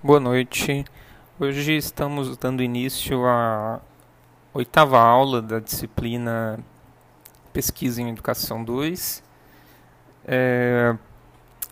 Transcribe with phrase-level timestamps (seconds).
[0.00, 0.84] Boa noite.
[1.40, 3.80] Hoje estamos dando início à
[4.54, 6.60] oitava aula da disciplina
[7.52, 9.24] Pesquisa em Educação 2.
[10.24, 10.96] É,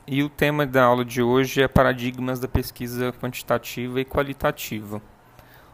[0.08, 5.00] e o tema da aula de hoje é Paradigmas da Pesquisa Quantitativa e Qualitativa.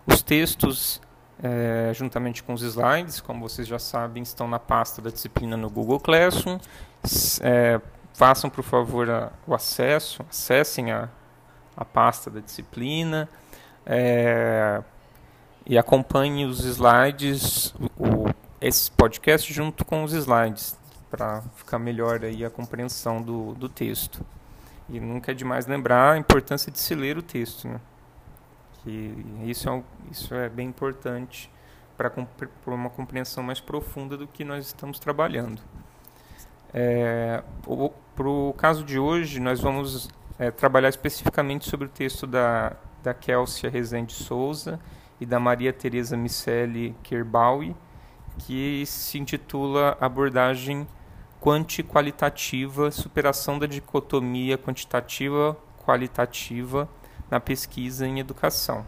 [0.07, 1.01] Os textos,
[1.43, 5.71] é, juntamente com os slides, como vocês já sabem, estão na pasta da disciplina no
[5.71, 6.59] Google Classroom.
[7.41, 7.81] É,
[8.13, 11.09] façam, por favor, a, o acesso, acessem a
[11.77, 13.29] a pasta da disciplina
[13.87, 14.83] é,
[15.67, 18.29] e acompanhe os slides, o,
[18.61, 20.79] esse podcast junto com os slides,
[21.11, 24.25] para ficar melhor aí a compreensão do, do texto.
[24.89, 27.81] E nunca é demais lembrar a importância de se ler o texto, né?
[28.83, 29.15] que
[29.45, 31.51] isso é, isso é bem importante
[31.97, 32.13] para
[32.67, 35.63] uma compreensão mais profunda do que nós estamos trabalhando.
[36.75, 37.43] É,
[38.17, 43.13] para o caso de hoje, nós vamos é, trabalhar especificamente sobre o texto da, da
[43.15, 44.79] Kélcia Rezende Souza
[45.21, 47.77] e da Maria Tereza Miceli Kirbaui,
[48.39, 50.89] que se intitula Abordagem
[51.41, 56.89] Quanti-Qualitativa, Superação da Dicotomia Quantitativa-Qualitativa
[57.31, 58.87] na Pesquisa em Educação.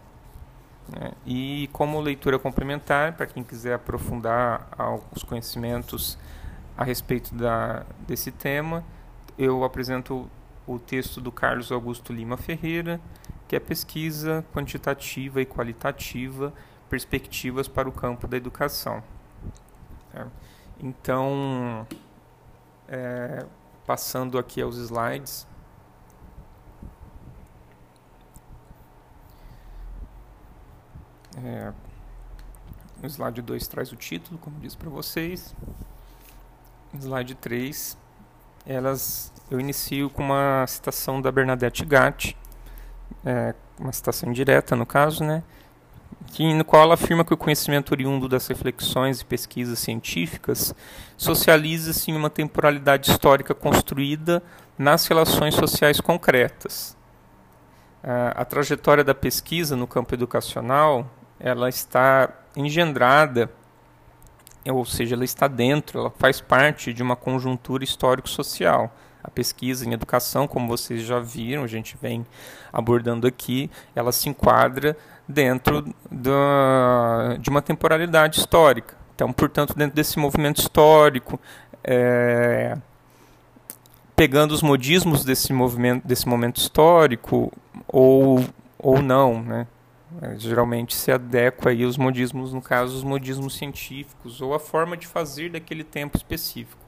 [1.00, 4.68] É, e como leitura complementar, para quem quiser aprofundar
[5.14, 6.18] os conhecimentos
[6.76, 8.84] a respeito da, desse tema,
[9.38, 10.28] eu apresento
[10.66, 13.00] o texto do Carlos Augusto Lima Ferreira,
[13.46, 16.52] que é Pesquisa Quantitativa e Qualitativa,
[16.88, 19.02] Perspectivas para o Campo da Educação.
[20.78, 21.86] Então,
[22.88, 23.46] é,
[23.86, 25.46] passando aqui aos slides.
[31.36, 31.72] É,
[33.02, 35.54] o slide 2 traz o título, como disse para vocês.
[36.94, 38.03] Slide 3
[38.66, 42.36] elas eu inicio com uma citação da Bernadette Gatti,
[43.24, 45.42] é, uma citação indireta no caso, né,
[46.28, 50.74] que, no qual ela afirma que o conhecimento oriundo das reflexões e pesquisas científicas
[51.16, 54.42] socializa-se em uma temporalidade histórica construída
[54.78, 56.96] nas relações sociais concretas.
[58.02, 63.50] A, a trajetória da pesquisa no campo educacional ela está engendrada
[64.72, 68.94] ou seja, ela está dentro, ela faz parte de uma conjuntura histórico-social.
[69.22, 72.26] A pesquisa em educação, como vocês já viram, a gente vem
[72.72, 78.96] abordando aqui, ela se enquadra dentro da, de uma temporalidade histórica.
[79.14, 81.40] Então, portanto, dentro desse movimento histórico,
[81.82, 82.76] é,
[84.16, 87.52] pegando os modismos desse movimento, desse momento histórico,
[87.88, 88.44] ou,
[88.78, 89.66] ou não, né?
[90.22, 94.96] É, geralmente se adequa aí os modismos, no caso, os modismos científicos, ou a forma
[94.96, 96.82] de fazer daquele tempo específico,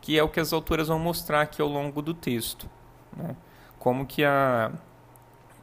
[0.00, 2.68] que é o que as autoras vão mostrar aqui ao longo do texto.
[3.16, 3.34] Né?
[3.78, 4.72] Como que a,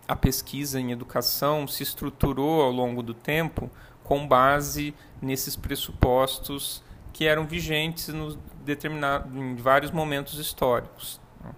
[0.07, 3.69] a pesquisa em educação se estruturou ao longo do tempo
[4.03, 11.19] com base nesses pressupostos que eram vigentes no determinado, em vários momentos históricos.
[11.43, 11.51] Né?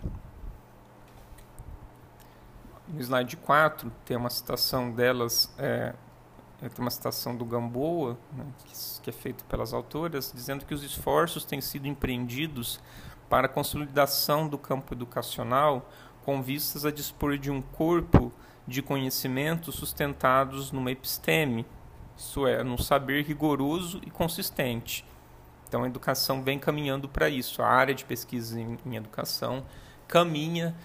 [2.89, 5.93] No slide 4 tem uma citação delas, é,
[6.61, 10.73] é, tem uma citação do Gamboa, né, que, que, é feito pelas autoras, dizendo que
[10.73, 12.79] os esforços têm sido empreendidos
[13.29, 15.87] para a consolidação do campo educacional
[16.25, 18.31] com vistas a dispor de um corpo
[18.67, 21.65] de conhecimentos sustentados numa episteme,
[22.17, 25.05] isso é, num saber rigoroso e consistente.
[25.67, 27.61] Então a educação vem caminhando para isso.
[27.61, 29.63] A área de pesquisa em, em educação
[30.07, 30.75] caminha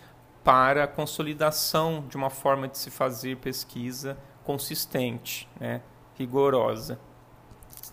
[0.45, 5.81] para a consolidação de uma forma de se fazer pesquisa consistente, né,
[6.19, 7.01] rigorosa.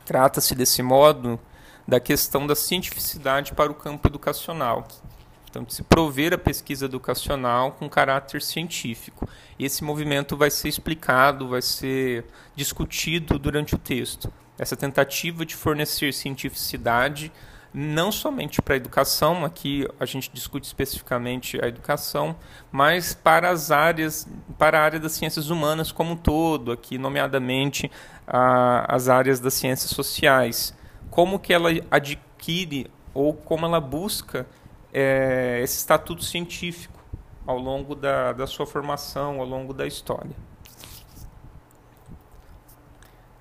[0.05, 1.39] Trata-se desse modo
[1.87, 4.85] da questão da cientificidade para o campo educacional.
[5.49, 9.27] Então, de se prover a pesquisa educacional com caráter científico.
[9.59, 12.25] Esse movimento vai ser explicado, vai ser
[12.55, 14.31] discutido durante o texto.
[14.57, 17.31] Essa tentativa de fornecer cientificidade
[17.73, 22.35] não somente para a educação, aqui a gente discute especificamente a educação,
[22.71, 24.27] mas para as áreas,
[24.57, 27.89] para a área das ciências humanas como um todo, aqui nomeadamente
[28.27, 30.75] a, as áreas das ciências sociais.
[31.09, 34.45] Como que ela adquire ou como ela busca
[34.93, 36.99] é, esse estatuto científico
[37.45, 40.35] ao longo da, da sua formação, ao longo da história.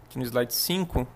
[0.05, 1.07] Aqui no slide 5,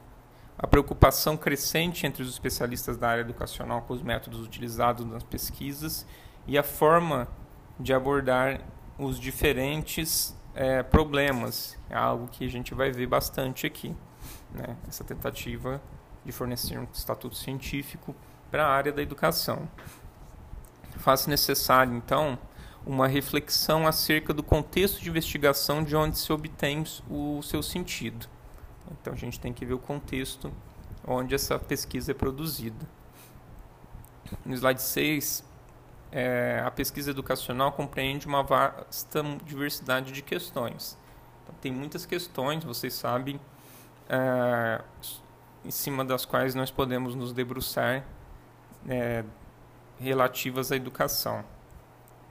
[0.65, 6.07] a preocupação crescente entre os especialistas da área educacional com os métodos utilizados nas pesquisas
[6.47, 7.29] e a forma
[7.79, 8.63] de abordar
[8.99, 11.79] os diferentes é, problemas.
[11.91, 13.95] É algo que a gente vai ver bastante aqui.
[14.55, 14.75] Né?
[14.89, 15.83] Essa tentativa
[16.25, 18.17] de fornecer um estatuto científico
[18.51, 19.69] para a área da educação.
[20.97, 22.39] Faz necessário, então,
[22.87, 28.33] uma reflexão acerca do contexto de investigação de onde se obtém o seu sentido.
[28.91, 30.53] Então a gente tem que ver o contexto
[31.07, 32.87] onde essa pesquisa é produzida.
[34.45, 35.45] No slide 6,
[36.11, 40.97] é, a pesquisa educacional compreende uma vasta diversidade de questões.
[41.43, 43.39] Então, tem muitas questões, vocês sabem,
[44.09, 44.81] é,
[45.65, 48.05] em cima das quais nós podemos nos debruçar
[48.89, 49.25] é,
[49.99, 51.45] relativas à educação,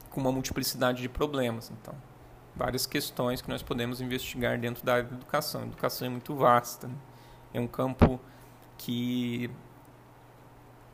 [0.09, 1.71] com uma multiplicidade de problemas.
[1.71, 1.93] Então,
[2.55, 5.61] várias questões que nós podemos investigar dentro da área da educação.
[5.61, 6.95] A educação é muito vasta, né?
[7.53, 8.19] é um campo
[8.77, 9.49] que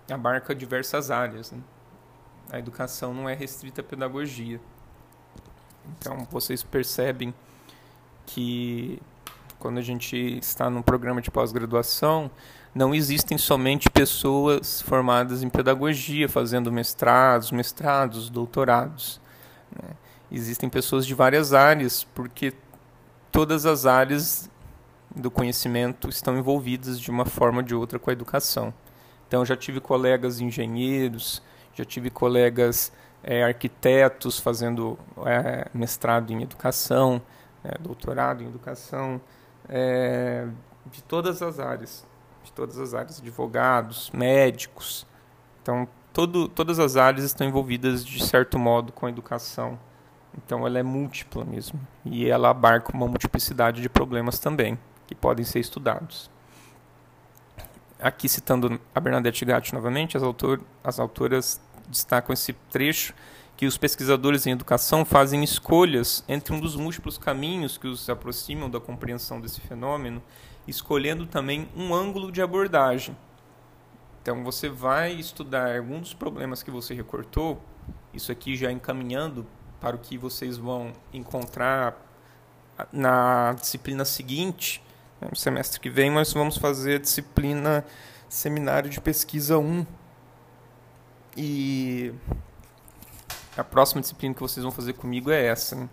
[0.09, 1.51] abarca diversas áreas.
[1.51, 1.59] Né?
[2.51, 4.59] A educação não é restrita à pedagogia.
[5.97, 7.33] Então, vocês percebem
[8.25, 9.01] que
[9.57, 12.31] quando a gente está num programa de pós-graduação,
[12.73, 19.19] não existem somente pessoas formadas em pedagogia fazendo mestrados, mestrados, doutorados.
[19.71, 19.89] Né?
[20.31, 22.53] Existem pessoas de várias áreas, porque
[23.31, 24.49] todas as áreas
[25.15, 28.73] do conhecimento estão envolvidas de uma forma ou de outra com a educação.
[29.27, 31.41] Então, já tive colegas engenheiros,
[31.73, 32.91] já tive colegas
[33.23, 37.21] é, arquitetos fazendo é, mestrado em educação,
[37.63, 39.19] é, doutorado em educação,
[40.91, 42.07] de todas as áreas,
[42.43, 45.05] de todas as áreas, advogados, médicos.
[45.61, 49.77] Então, todo, todas as áreas estão envolvidas de certo modo com a educação.
[50.45, 55.43] Então, ela é múltipla mesmo e ela abarca uma multiplicidade de problemas também que podem
[55.43, 56.29] ser estudados.
[57.99, 63.13] Aqui citando a Bernadette Gatti novamente, as, autor, as autoras destacam esse trecho
[63.57, 68.69] que os pesquisadores em educação fazem escolhas entre um dos múltiplos caminhos que os aproximam
[68.69, 70.23] da compreensão desse fenômeno,
[70.65, 73.17] escolhendo também um ângulo de abordagem.
[74.21, 77.61] Então, você vai estudar algum dos problemas que você recortou,
[78.13, 79.45] isso aqui já encaminhando
[79.79, 81.95] para o que vocês vão encontrar
[82.91, 84.83] na disciplina seguinte.
[85.21, 87.85] No semestre que vem, nós vamos fazer a disciplina
[88.29, 89.85] Seminário de Pesquisa 1.
[91.35, 92.13] E
[93.57, 95.75] a próxima disciplina que vocês vão fazer comigo é essa.
[95.75, 95.89] Né?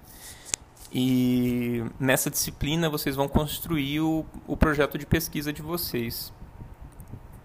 [0.93, 6.33] E nessa disciplina vocês vão construir o, o projeto de pesquisa de vocês.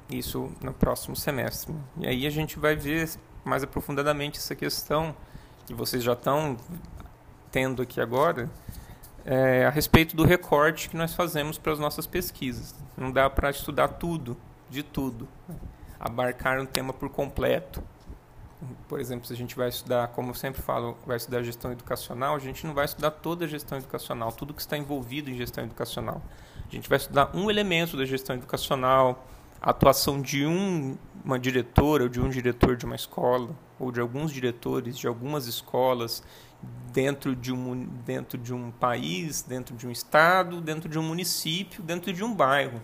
[0.09, 1.73] Isso no próximo semestre.
[1.97, 3.09] E aí a gente vai ver
[3.43, 5.15] mais aprofundadamente essa questão
[5.65, 6.57] que vocês já estão
[7.51, 8.49] tendo aqui agora,
[9.25, 12.75] é, a respeito do recorte que nós fazemos para as nossas pesquisas.
[12.97, 14.37] Não dá para estudar tudo,
[14.69, 15.27] de tudo,
[15.99, 17.83] abarcar um tema por completo
[18.87, 22.35] por exemplo, se a gente vai estudar, como eu sempre falo, vai estudar gestão educacional,
[22.35, 25.63] a gente não vai estudar toda a gestão educacional, tudo que está envolvido em gestão
[25.63, 26.21] educacional.
[26.67, 29.25] A gente vai estudar um elemento da gestão educacional,
[29.61, 34.01] a atuação de um, uma diretora ou de um diretor de uma escola, ou de
[34.01, 36.23] alguns diretores de algumas escolas,
[36.91, 41.83] dentro de um, dentro de um país, dentro de um estado, dentro de um município,
[41.83, 42.81] dentro de um bairro.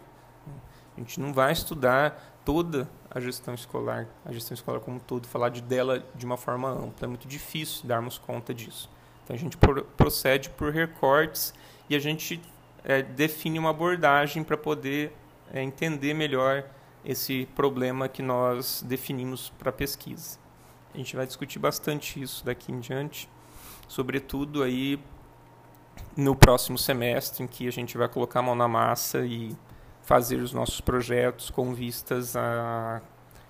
[0.96, 5.28] A gente não vai estudar toda a gestão escolar, a gestão escolar como um todo,
[5.28, 7.06] falar de dela de uma forma ampla.
[7.06, 8.90] É muito difícil darmos conta disso.
[9.24, 9.58] Então a gente
[9.98, 11.54] procede por recortes
[11.90, 12.42] e a gente
[12.84, 15.14] é, define uma abordagem para poder
[15.52, 16.64] é, entender melhor
[17.04, 20.38] esse problema que nós definimos para a pesquisa.
[20.94, 23.30] A gente vai discutir bastante isso daqui em diante,
[23.88, 25.00] sobretudo aí
[26.16, 29.56] no próximo semestre, em que a gente vai colocar a mão na massa e
[30.02, 33.02] fazer os nossos projetos com vistas à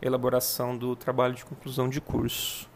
[0.01, 2.69] elaboração do trabalho de conclusão de curso.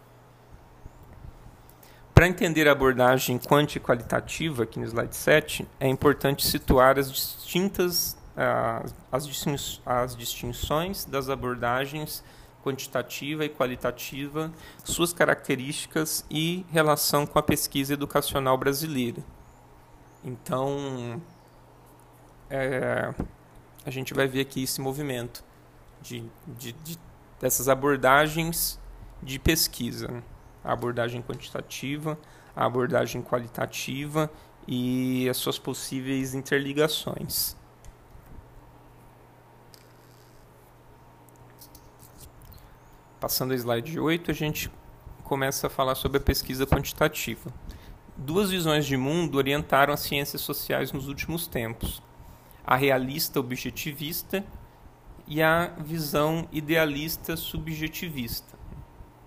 [2.13, 8.15] Para entender a abordagem quanti qualitativa, aqui no slide 7, é importante situar as distintas
[9.11, 12.23] as, as distinções das abordagens
[12.63, 14.51] quantitativa e qualitativa,
[14.83, 19.23] suas características e relação com a pesquisa educacional brasileira.
[20.23, 21.21] Então,
[22.50, 23.13] é,
[23.85, 25.43] a gente vai ver aqui esse movimento
[26.01, 27.00] de, de, de
[27.39, 28.79] dessas abordagens
[29.21, 30.23] de pesquisa.
[30.63, 32.17] A abordagem quantitativa,
[32.55, 34.29] a abordagem qualitativa
[34.67, 37.57] e as suas possíveis interligações.
[43.21, 44.71] Passando ao slide 8, a gente
[45.23, 47.53] começa a falar sobre a pesquisa quantitativa.
[48.17, 52.01] Duas visões de mundo orientaram as ciências sociais nos últimos tempos
[52.65, 54.43] a realista objetivista
[55.27, 58.57] e a visão idealista subjetivista.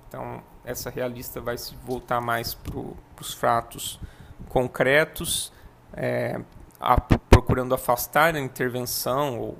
[0.08, 2.78] Então, essa realista vai se voltar mais para
[3.20, 4.00] os fatos
[4.48, 5.52] concretos,
[5.92, 6.40] é,
[6.80, 9.58] a, procurando afastar a intervenção ou,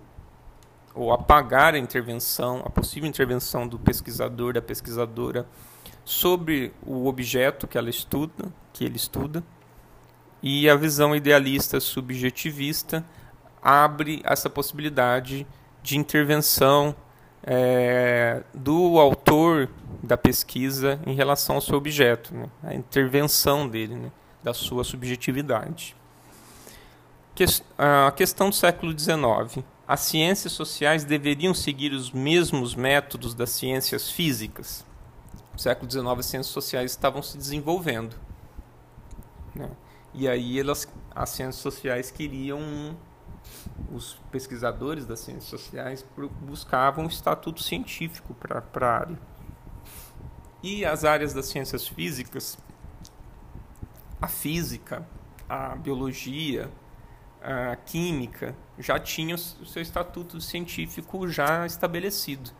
[0.94, 5.46] ou apagar a intervenção, a possível intervenção do pesquisador, da pesquisadora
[6.04, 9.42] sobre o objeto que ela estuda, que ele estuda,
[10.42, 13.04] e a visão idealista subjetivista
[13.62, 15.46] abre essa possibilidade
[15.82, 16.94] de intervenção
[17.42, 19.68] é, do autor
[20.02, 22.46] da pesquisa em relação ao seu objeto, né?
[22.62, 24.12] a intervenção dele, né?
[24.42, 25.96] da sua subjetividade.
[27.76, 29.64] A questão do século XIX.
[29.86, 34.84] As ciências sociais deveriam seguir os mesmos métodos das ciências físicas?
[35.52, 38.16] No século XIX, as ciências sociais estavam se desenvolvendo.
[39.54, 39.70] Né?
[40.14, 42.96] E aí elas, as ciências sociais queriam
[43.92, 46.04] os pesquisadores das ciências sociais
[46.40, 49.18] buscavam um estatuto científico para a área.
[50.62, 52.56] E as áreas das ciências físicas,
[54.20, 55.06] a física,
[55.46, 56.70] a biologia,
[57.44, 62.50] a química, já tinham o seu estatuto científico já estabelecido.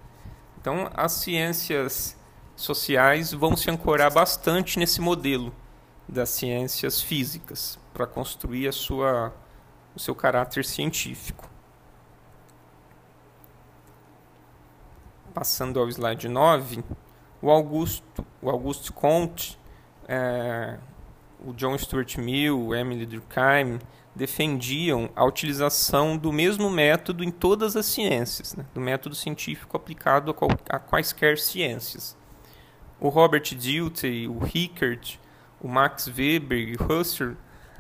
[0.60, 2.16] Então, as ciências
[2.54, 5.54] sociais vão se ancorar bastante nesse modelo
[6.08, 9.32] das ciências físicas para construir a sua
[9.94, 11.48] o seu caráter científico.
[15.32, 16.84] Passando ao slide 9,
[17.40, 19.58] o Augusto, o Auguste Comte,
[20.08, 20.78] é,
[21.44, 23.78] o John Stuart Mill, Emily Durkheim
[24.14, 30.30] defendiam a utilização do mesmo método em todas as ciências, né, do método científico aplicado
[30.30, 32.16] a, qual, a quaisquer ciências.
[33.00, 35.18] O Robert Dilthey, o Rickert,
[35.61, 37.35] o Max Weber e Husserl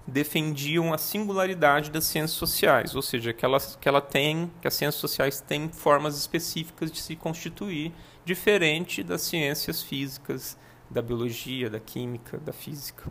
[0.06, 3.46] defendiam a singularidade das ciências sociais, ou seja, que
[3.80, 7.92] que ela tem, que as ciências sociais têm formas específicas de se constituir,
[8.24, 10.58] diferente das ciências físicas,
[10.90, 13.10] da biologia, da química, da física.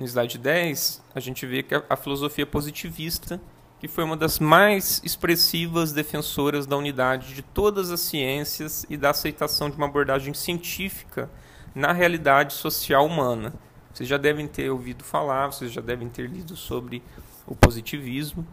[0.00, 3.38] No slide 10, a gente vê que a, filosofia positivista,
[3.78, 9.10] que foi uma das mais expressivas defensoras da unidade de todas as ciências e da
[9.10, 11.30] aceitação de uma abordagem científica
[11.74, 13.52] na realidade social humana,
[13.92, 17.02] vocês já devem ter ouvido falar, vocês já devem ter lido sobre
[17.46, 18.46] o positivismo,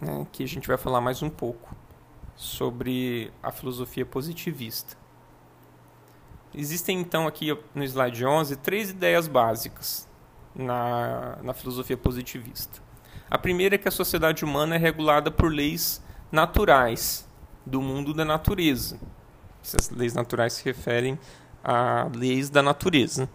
[0.00, 1.76] né, que a gente vai falar mais um pouco
[2.34, 4.96] sobre a filosofia positivista.
[6.52, 10.09] Existem então aqui no slide 11 três ideias básicas
[10.54, 12.80] na, na filosofia positivista.
[13.30, 16.02] A primeira é que a sociedade humana é regulada por leis
[16.32, 17.28] naturais
[17.64, 18.98] do mundo da natureza.
[19.62, 21.18] Essas leis naturais se referem
[21.62, 23.28] a leis da natureza.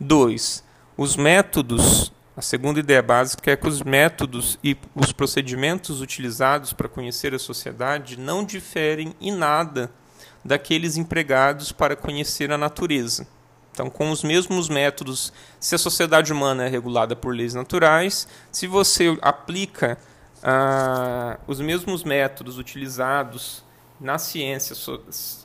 [0.00, 0.64] 2.
[0.96, 6.88] Os métodos, a segunda ideia básica é que os métodos e os procedimentos utilizados para
[6.88, 9.90] conhecer a sociedade não diferem em nada
[10.44, 13.26] daqueles empregados para conhecer a natureza.
[13.78, 18.66] Então, com os mesmos métodos, se a sociedade humana é regulada por leis naturais, se
[18.66, 19.96] você aplica
[20.42, 23.62] ah, os mesmos métodos utilizados
[24.00, 24.84] nas ciências,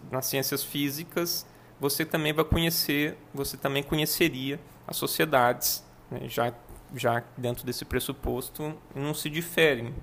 [0.10, 1.46] nas ciências físicas,
[1.80, 6.22] você também vai conhecer, você também conheceria as sociedades, né?
[6.28, 6.52] já,
[6.96, 9.94] já dentro desse pressuposto não se diferem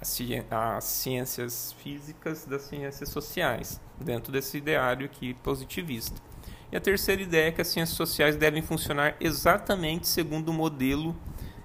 [0.00, 6.22] as ciências físicas das ciências sociais, dentro desse ideário aqui positivista.
[6.70, 11.14] E a terceira ideia é que as ciências sociais devem funcionar exatamente segundo o modelo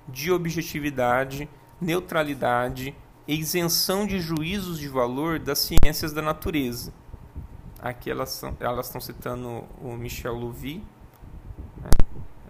[0.07, 2.95] de objetividade, neutralidade
[3.27, 6.93] e isenção de juízos de valor das ciências da natureza.
[7.79, 10.83] Aqui elas, são, elas estão citando o Michel Louvi,
[11.81, 11.89] né?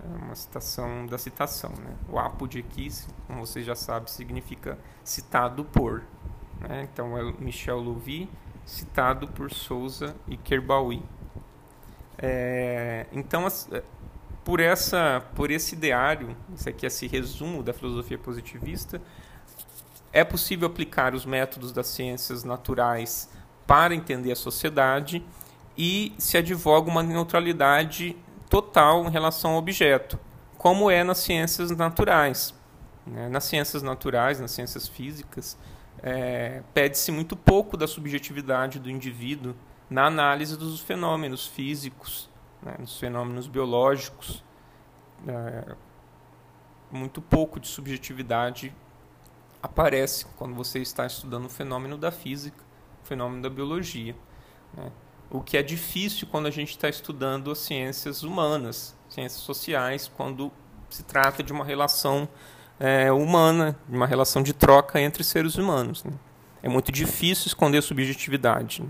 [0.03, 1.71] é uma citação da citação.
[1.71, 1.95] Né?
[2.09, 2.89] O apud aqui,
[3.27, 6.03] como vocês já sabem, significa citado por.
[6.59, 6.87] Né?
[6.91, 8.29] Então é Michel Louvi,
[8.65, 11.01] citado por Souza e Kerbaui.
[12.17, 13.83] É, então, é,
[14.43, 19.01] por, essa, por esse ideário, isso aqui é esse resumo da filosofia positivista,
[20.13, 23.29] é possível aplicar os métodos das ciências naturais
[23.65, 25.23] para entender a sociedade
[25.77, 28.17] e se advoga uma neutralidade
[28.49, 30.19] total em relação ao objeto,
[30.57, 32.53] como é nas ciências naturais.
[33.07, 33.29] Né?
[33.29, 35.57] Nas ciências naturais, nas ciências físicas,
[36.03, 39.55] é, pede-se muito pouco da subjetividade do indivíduo
[39.91, 42.29] na análise dos fenômenos físicos,
[42.63, 42.75] né?
[42.79, 44.43] dos fenômenos biológicos.
[45.27, 45.75] É,
[46.89, 48.73] muito pouco de subjetividade
[49.61, 52.71] aparece quando você está estudando o fenômeno da física
[53.03, 54.15] fenômeno da biologia.
[54.73, 54.89] Né?
[55.29, 60.51] O que é difícil quando a gente está estudando as ciências humanas, ciências sociais, quando
[60.89, 62.27] se trata de uma relação
[62.79, 66.03] é, humana, de uma relação de troca entre seres humanos.
[66.03, 66.13] Né?
[66.63, 68.81] É muito difícil esconder subjetividade.
[68.81, 68.89] Né?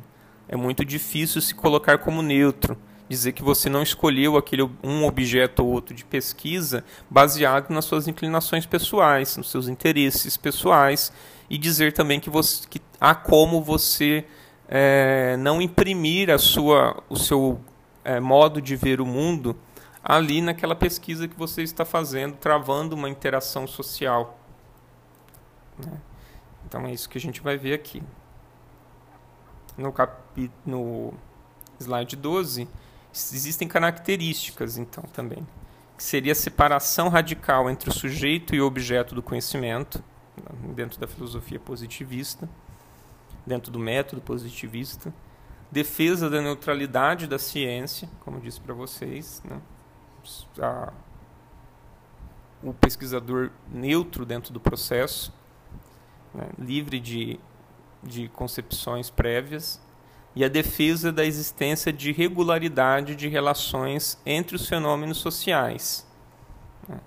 [0.52, 2.78] É muito difícil se colocar como neutro,
[3.08, 8.06] dizer que você não escolheu aquele um objeto ou outro de pesquisa baseado nas suas
[8.06, 11.12] inclinações pessoais, nos seus interesses pessoais
[11.50, 14.26] e dizer também que, você, que há como você
[14.68, 17.62] é, não imprimir a sua, o seu
[18.04, 19.56] é, modo de ver o mundo
[20.04, 24.38] ali naquela pesquisa que você está fazendo, travando uma interação social.
[25.78, 25.94] Né?
[26.68, 28.04] Então é isso que a gente vai ver aqui.
[29.78, 31.14] No, capi no
[31.80, 32.68] slide 12,
[33.14, 35.46] existem características, então, também.
[35.98, 40.04] Que seria a separação radical entre o sujeito e o objeto do conhecimento,
[40.76, 42.50] dentro da filosofia positivista,
[43.46, 45.14] dentro do método positivista.
[45.72, 49.42] Defesa da neutralidade da ciência, como disse para vocês.
[49.46, 49.62] Né?
[50.60, 50.92] A,
[52.62, 55.34] o pesquisador neutro dentro do processo,
[56.34, 56.50] né?
[56.60, 57.40] livre de,
[58.04, 59.80] de concepções prévias
[60.36, 66.08] e a defesa da existência de regularidade de relações entre os fenômenos sociais.
[66.88, 67.00] Né?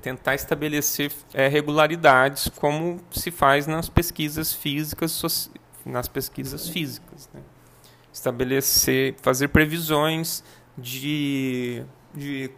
[0.00, 5.50] Tentar estabelecer é, regularidades como se faz nas pesquisas físicas,
[5.84, 7.28] nas pesquisas físicas.
[7.34, 7.40] Né?
[8.12, 10.44] Estabelecer, fazer previsões
[10.76, 11.84] de,
[12.14, 12.50] de,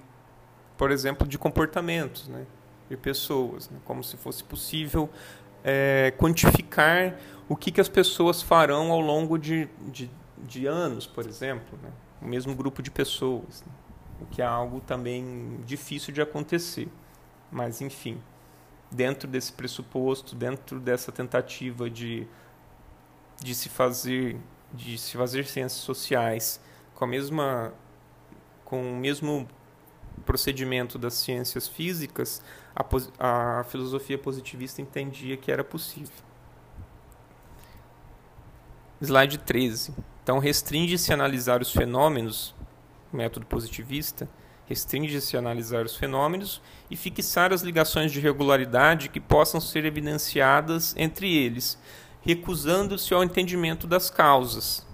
[0.77, 2.45] por exemplo, de comportamentos né?
[2.91, 3.79] de pessoas, né?
[3.87, 5.09] como se fosse possível
[5.65, 7.17] é, quantificar
[7.49, 11.91] o que, que as pessoas farão ao longo de, de, de anos, por exemplo, né?
[12.23, 13.73] o mesmo grupo de pessoas, né?
[14.21, 16.89] o que é algo também difícil de acontecer.
[17.51, 18.21] Mas, enfim,
[18.91, 22.27] dentro desse pressuposto, dentro dessa tentativa de,
[23.43, 24.37] de se fazer
[24.73, 26.61] de se fazer ciências sociais
[26.95, 27.73] com a mesma
[28.65, 29.49] com o mesmo
[30.21, 32.43] procedimento das ciências físicas,
[32.75, 36.15] a, a filosofia positivista entendia que era possível.
[39.01, 39.95] Slide 13.
[40.23, 42.55] Então, restringe-se a analisar os fenômenos,
[43.13, 44.29] método positivista,
[44.67, 46.61] restringe-se a analisar os fenômenos
[46.91, 51.79] e fixar as ligações de regularidade que possam ser evidenciadas entre eles,
[52.21, 54.87] recusando-se ao entendimento das causas.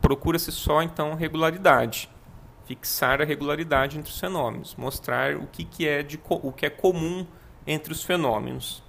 [0.00, 2.08] Procura-se só, então, regularidade.
[2.70, 6.70] Fixar a regularidade entre os fenômenos, mostrar o que, que é de, o que é
[6.70, 7.26] comum
[7.66, 8.80] entre os fenômenos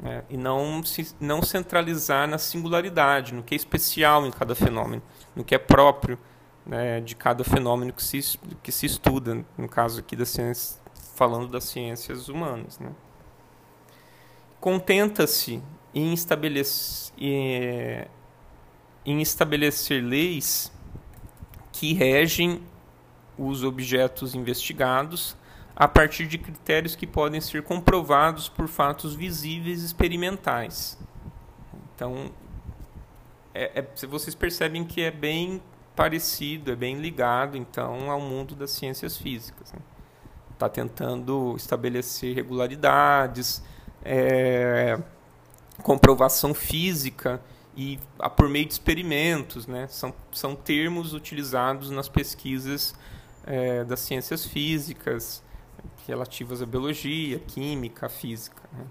[0.00, 0.24] né?
[0.28, 5.00] e não, se, não centralizar na singularidade, no que é especial em cada fenômeno,
[5.36, 6.18] no que é próprio
[6.66, 10.80] né, de cada fenômeno que se, que se estuda, no caso aqui da ciência,
[11.14, 12.80] falando das ciências humanas.
[12.80, 12.90] Né?
[14.58, 15.62] Contenta-se
[15.94, 17.14] em estabelecer,
[19.06, 20.72] em estabelecer leis
[21.72, 22.60] que regem
[23.40, 25.34] os objetos investigados
[25.74, 30.98] a partir de critérios que podem ser comprovados por fatos visíveis experimentais.
[31.94, 32.30] Então,
[33.54, 35.62] é, é, vocês percebem que é bem
[35.96, 39.68] parecido, é bem ligado, então, ao mundo das ciências físicas.
[39.68, 39.84] Está né?
[40.58, 43.62] Tá tentando estabelecer regularidades,
[44.04, 44.98] é,
[45.82, 47.40] comprovação física
[47.74, 49.86] e a, por meio de experimentos, né?
[49.88, 52.94] São, são termos utilizados nas pesquisas
[53.46, 55.42] é, das ciências físicas,
[56.06, 58.62] relativas à biologia, química, física.
[58.72, 58.84] Né?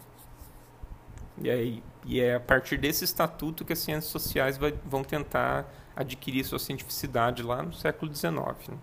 [1.41, 5.71] E, aí, e é a partir desse estatuto que as ciências sociais vai, vão tentar
[5.95, 8.35] adquirir sua cientificidade lá no século XIX.
[8.69, 8.77] Né?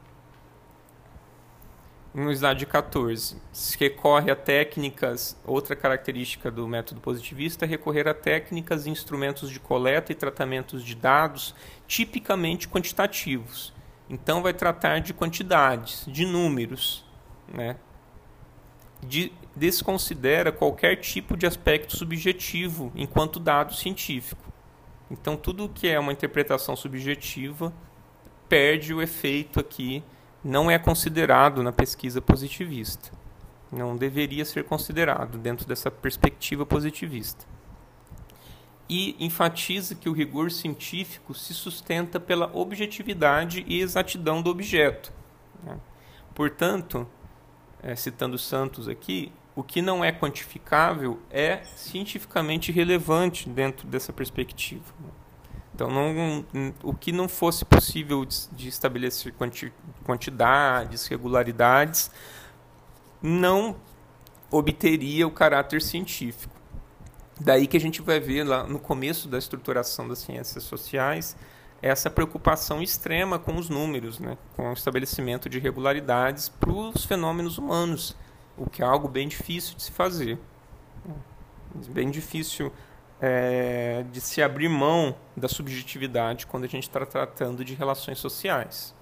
[2.16, 8.14] No slide 14, se recorre a técnicas, outra característica do método positivista é recorrer a
[8.14, 11.54] técnicas e instrumentos de coleta e tratamentos de dados
[11.86, 13.75] tipicamente quantitativos.
[14.08, 17.04] Então, vai tratar de quantidades, de números,
[17.48, 17.76] né?
[19.02, 24.52] de, desconsidera qualquer tipo de aspecto subjetivo enquanto dado científico.
[25.10, 27.72] Então, tudo que é uma interpretação subjetiva
[28.48, 30.02] perde o efeito aqui,
[30.42, 33.10] não é considerado na pesquisa positivista.
[33.70, 37.44] Não deveria ser considerado dentro dessa perspectiva positivista.
[38.88, 45.12] E enfatiza que o rigor científico se sustenta pela objetividade e exatidão do objeto.
[45.62, 45.78] Né?
[46.34, 47.06] Portanto,
[47.82, 54.84] é, citando Santos aqui, o que não é quantificável é cientificamente relevante dentro dessa perspectiva.
[55.74, 56.44] Então, não,
[56.82, 59.72] o que não fosse possível de, de estabelecer quanti,
[60.04, 62.10] quantidades, regularidades,
[63.22, 63.76] não
[64.50, 66.55] obteria o caráter científico.
[67.40, 71.36] Daí que a gente vai ver lá no começo da estruturação das ciências sociais
[71.82, 74.38] essa preocupação extrema com os números, né?
[74.56, 78.16] com o estabelecimento de regularidades para os fenômenos humanos,
[78.56, 80.38] o que é algo bem difícil de se fazer.
[81.90, 82.72] Bem difícil
[83.20, 88.94] é, de se abrir mão da subjetividade quando a gente está tratando de relações sociais.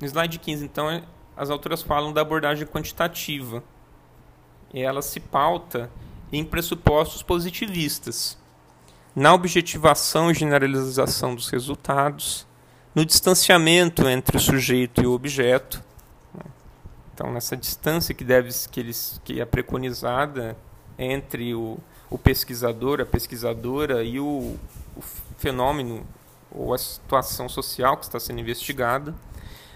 [0.00, 1.02] No slide 15, então,
[1.36, 3.64] as autoras falam da abordagem quantitativa.
[4.72, 5.90] Ela se pauta
[6.32, 8.36] em pressupostos positivistas
[9.18, 12.46] na objetivação e generalização dos resultados,
[12.94, 15.82] no distanciamento entre o sujeito e o objeto.
[17.12, 20.56] Então, nessa distância que deve que, eles, que é preconizada
[20.96, 21.78] entre o,
[22.08, 24.56] o pesquisador, a pesquisadora e o,
[24.96, 25.02] o
[25.36, 26.06] fenômeno
[26.50, 29.12] ou a situação social que está sendo investigada,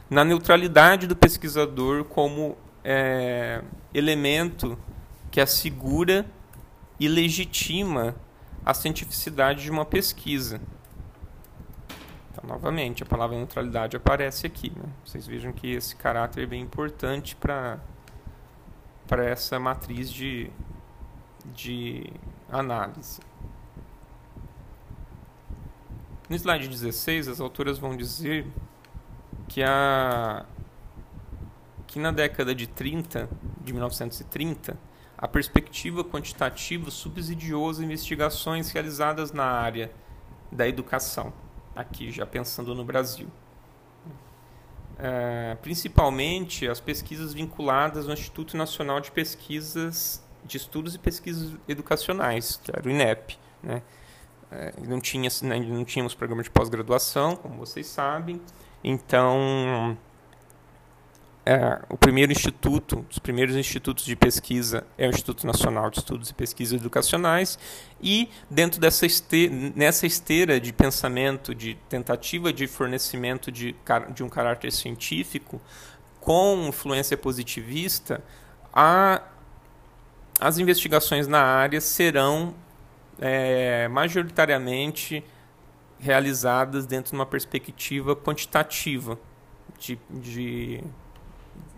[0.09, 3.63] na neutralidade do pesquisador como é,
[3.95, 4.79] elemento
[5.31, 6.27] que assegura
[6.99, 8.15] e legitima
[8.65, 10.61] a cientificidade de uma pesquisa.
[12.31, 14.71] Então, novamente, a palavra neutralidade aparece aqui.
[14.71, 14.85] Né?
[15.05, 17.81] Vocês vejam que esse caráter é bem importante para
[19.25, 20.51] essa matriz de,
[21.55, 22.13] de
[22.51, 23.21] análise.
[26.29, 28.47] No slide 16, as autoras vão dizer
[29.49, 30.47] que, a,
[31.93, 33.29] que na década de 30,
[33.61, 34.79] de 1930,
[35.19, 39.93] a perspectiva quantitativa subsidiou as investigações realizadas na área
[40.51, 41.35] da educação,
[41.77, 43.29] aqui já pensando no Brasil.
[44.99, 52.59] É, principalmente as pesquisas vinculadas ao Instituto Nacional de Pesquisas de Estudos e Pesquisas Educacionais,
[52.65, 53.39] que era o INEP.
[53.63, 53.83] Né?
[54.51, 58.41] É, não, tinha, né, não tínhamos programa de pós-graduação, como vocês sabem.
[58.83, 59.97] Então,
[61.45, 66.31] é, o primeiro instituto, os primeiros institutos de pesquisa é o Instituto Nacional de Estudos
[66.31, 67.59] e Pesquisas Educacionais
[68.01, 73.75] e dentro dessa esteira, nessa esteira de pensamento, de tentativa de fornecimento de,
[74.15, 75.61] de um caráter científico
[76.21, 78.23] com influência positivista,
[78.73, 79.23] a,
[80.41, 82.55] as investigações na área serão
[83.21, 85.25] é, majoritariamente
[85.99, 89.19] realizadas dentro de uma perspectiva quantitativa,
[89.81, 90.85] de, de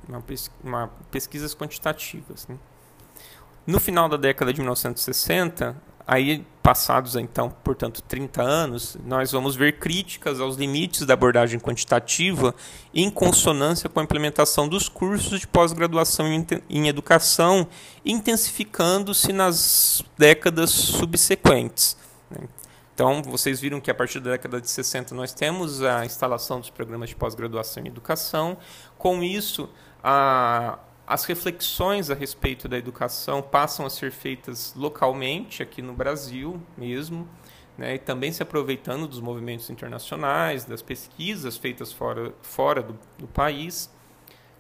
[0.09, 0.23] uma,
[0.63, 2.47] uma pesquisas quantitativas.
[2.49, 2.57] Né?
[3.67, 9.79] No final da década de 1960, aí passados então, portanto, 30 anos, nós vamos ver
[9.79, 12.55] críticas aos limites da abordagem quantitativa
[12.93, 16.27] em consonância com a implementação dos cursos de pós-graduação
[16.69, 17.67] em educação,
[18.05, 21.97] intensificando-se nas décadas subsequentes.
[22.31, 22.49] Né?
[22.95, 26.71] Então, vocês viram que a partir da década de 60 nós temos a instalação dos
[26.71, 28.57] programas de pós-graduação em educação.
[28.97, 29.69] Com isso,
[30.07, 36.61] a, as reflexões a respeito da educação passam a ser feitas localmente, aqui no Brasil
[36.77, 37.27] mesmo,
[37.79, 43.27] né, e também se aproveitando dos movimentos internacionais, das pesquisas feitas fora, fora do, do
[43.27, 43.91] país,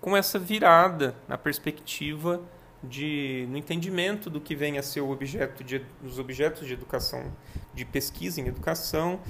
[0.00, 2.40] com essa virada na perspectiva
[2.83, 7.30] de, no entendimento do que vem a ser o objeto de, os objetos de educação,
[7.74, 9.20] de pesquisa em educação,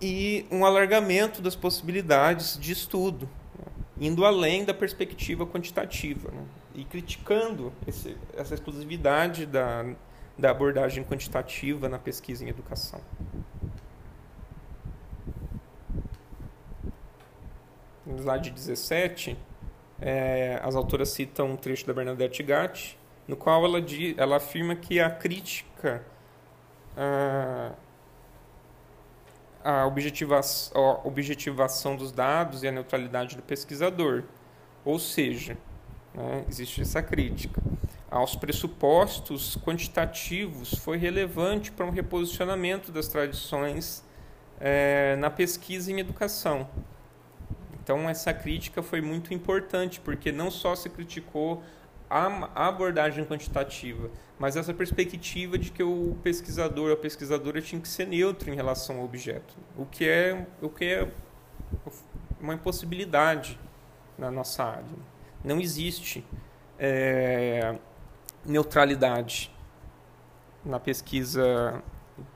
[0.00, 3.28] e um alargamento das possibilidades de estudo,
[4.00, 6.42] indo além da perspectiva quantitativa né?
[6.74, 9.84] e criticando esse, essa exclusividade da,
[10.38, 13.00] da abordagem quantitativa na pesquisa em educação.
[18.06, 19.36] No slide 17,
[20.00, 23.78] é, as autoras citam um trecho da Bernadette Gatti, no qual ela,
[24.16, 26.02] ela afirma que a crítica
[26.96, 27.72] ah,
[29.64, 34.24] a, objetivação, a objetivação dos dados e a neutralidade do pesquisador.
[34.84, 35.56] Ou seja,
[36.14, 37.62] né, existe essa crítica.
[38.10, 44.04] Aos pressupostos quantitativos foi relevante para um reposicionamento das tradições
[44.58, 46.68] é, na pesquisa em educação.
[47.82, 51.62] Então, essa crítica foi muito importante, porque não só se criticou
[52.10, 58.06] a abordagem quantitativa, mas essa perspectiva de que o pesquisador, a pesquisadora tinha que ser
[58.06, 61.08] neutro em relação ao objeto, o que é, o que é
[62.40, 63.58] uma impossibilidade
[64.18, 64.84] na nossa área.
[65.44, 66.24] Não existe
[66.78, 67.78] é,
[68.44, 69.54] neutralidade
[70.64, 71.82] na pesquisa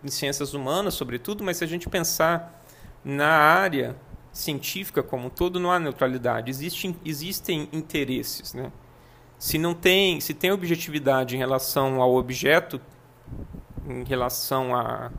[0.03, 2.65] em ciências humanas, sobretudo, mas se a gente pensar
[3.05, 3.97] na área
[4.33, 6.51] científica como um todo, não há neutralidade.
[6.51, 8.71] Existem, existem interesses, né?
[9.45, 12.81] Se não tem, se tem objetividade em relação ao objeto,
[13.87, 15.11] em relação a,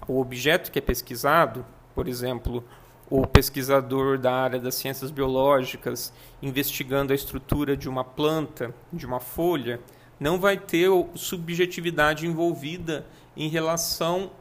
[0.00, 1.64] ao objeto que é pesquisado,
[1.94, 2.64] por exemplo,
[3.08, 6.12] o pesquisador da área das ciências biológicas
[6.42, 9.78] investigando a estrutura de uma planta, de uma folha,
[10.18, 14.32] não vai ter subjetividade envolvida em relação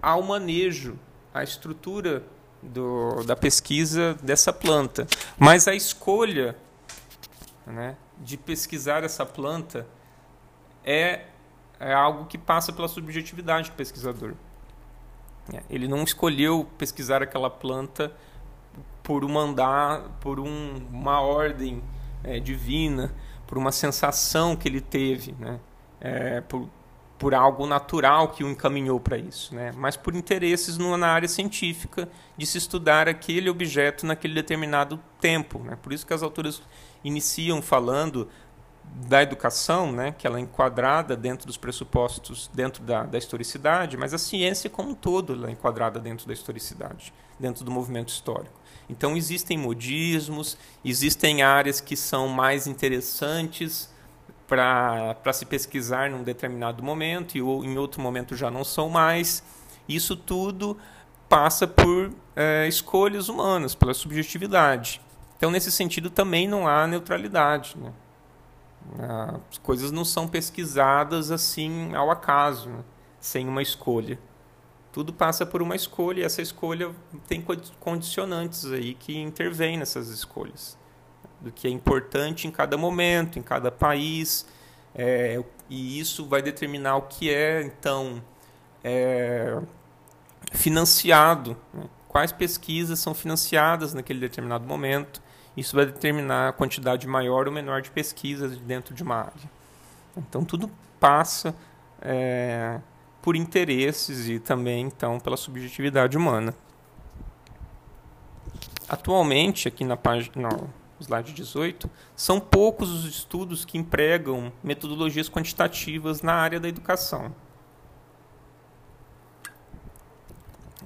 [0.00, 0.98] ao manejo,
[1.34, 2.22] à estrutura
[2.62, 5.06] do, da pesquisa dessa planta.
[5.38, 6.56] Mas a escolha
[7.66, 9.86] né, de pesquisar essa planta
[10.84, 11.24] é,
[11.80, 14.34] é algo que passa pela subjetividade do pesquisador.
[15.52, 18.12] É, ele não escolheu pesquisar aquela planta
[19.02, 21.82] por um mandar, por um, uma ordem
[22.24, 23.14] é, divina,
[23.46, 25.60] por uma sensação que ele teve, né?
[26.00, 26.68] É, por,
[27.18, 29.72] por algo natural que o encaminhou para isso, né?
[29.74, 35.58] mas por interesses na área científica de se estudar aquele objeto naquele determinado tempo.
[35.60, 35.78] Né?
[35.80, 36.62] Por isso que as autoras
[37.06, 38.28] iniciam falando
[39.08, 44.14] da educação, né, que ela é enquadrada dentro dos pressupostos, dentro da, da historicidade, mas
[44.14, 48.58] a ciência como um todo é enquadrada dentro da historicidade, dentro do movimento histórico.
[48.88, 53.90] Então existem modismos, existem áreas que são mais interessantes
[54.46, 59.42] para se pesquisar num determinado momento e ou, em outro momento já não são mais.
[59.88, 60.76] Isso tudo
[61.28, 65.00] passa por é, escolhas humanas, pela subjetividade.
[65.36, 67.76] Então, nesse sentido, também não há neutralidade.
[67.78, 67.92] Né?
[69.50, 72.84] As coisas não são pesquisadas assim ao acaso, né?
[73.20, 74.18] sem uma escolha.
[74.92, 76.90] Tudo passa por uma escolha e essa escolha
[77.28, 77.44] tem
[77.78, 80.78] condicionantes aí que intervêm nessas escolhas
[81.40, 84.46] do que é importante em cada momento, em cada país,
[84.94, 88.22] é, e isso vai determinar o que é então
[88.82, 89.60] é,
[90.52, 91.84] financiado, né?
[92.08, 95.20] quais pesquisas são financiadas naquele determinado momento.
[95.56, 99.50] Isso vai determinar a quantidade maior ou menor de pesquisas dentro de uma área.
[100.16, 101.54] Então tudo passa
[102.00, 102.80] é,
[103.22, 106.54] por interesses e também então pela subjetividade humana.
[108.88, 110.48] Atualmente aqui na página
[111.00, 117.34] slide 18, são poucos os estudos que empregam metodologias quantitativas na área da educação.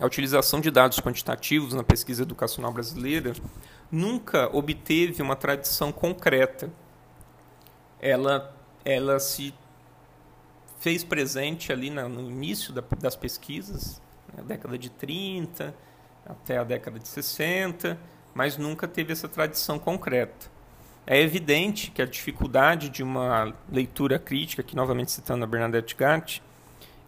[0.01, 3.35] A utilização de dados quantitativos na pesquisa educacional brasileira
[3.93, 6.71] nunca obteve uma tradição concreta.
[8.01, 9.53] Ela, ela se
[10.79, 14.01] fez presente ali no início das pesquisas,
[14.35, 15.75] na década de 30
[16.25, 17.99] até a década de 60,
[18.33, 20.47] mas nunca teve essa tradição concreta.
[21.07, 26.43] É evidente que a dificuldade de uma leitura crítica, aqui novamente citando a Bernadette Gatti,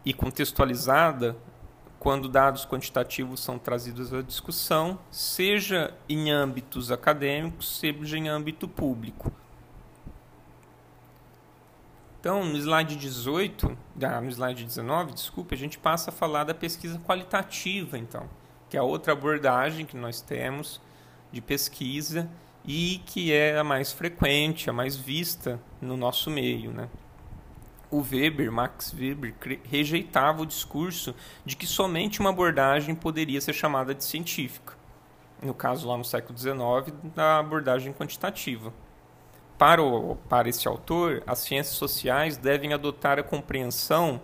[0.05, 1.37] e contextualizada
[2.03, 9.31] quando dados quantitativos são trazidos à discussão, seja em âmbitos acadêmicos, seja em âmbito público.
[12.19, 13.79] Então, no slide 18,
[14.21, 18.29] no slide 19, desculpe, a gente passa a falar da pesquisa qualitativa, então,
[18.69, 20.81] que é a outra abordagem que nós temos
[21.31, 22.29] de pesquisa
[22.65, 26.73] e que é a mais frequente, a mais vista no nosso meio.
[26.73, 26.89] Né?
[27.93, 33.95] O Weber, Max Weber, rejeitava o discurso de que somente uma abordagem poderia ser chamada
[33.95, 34.75] de científica.
[35.41, 36.57] No caso, lá no século XIX,
[37.15, 38.73] da abordagem quantitativa.
[39.59, 44.21] Para, o, para esse autor, as ciências sociais devem adotar a compreensão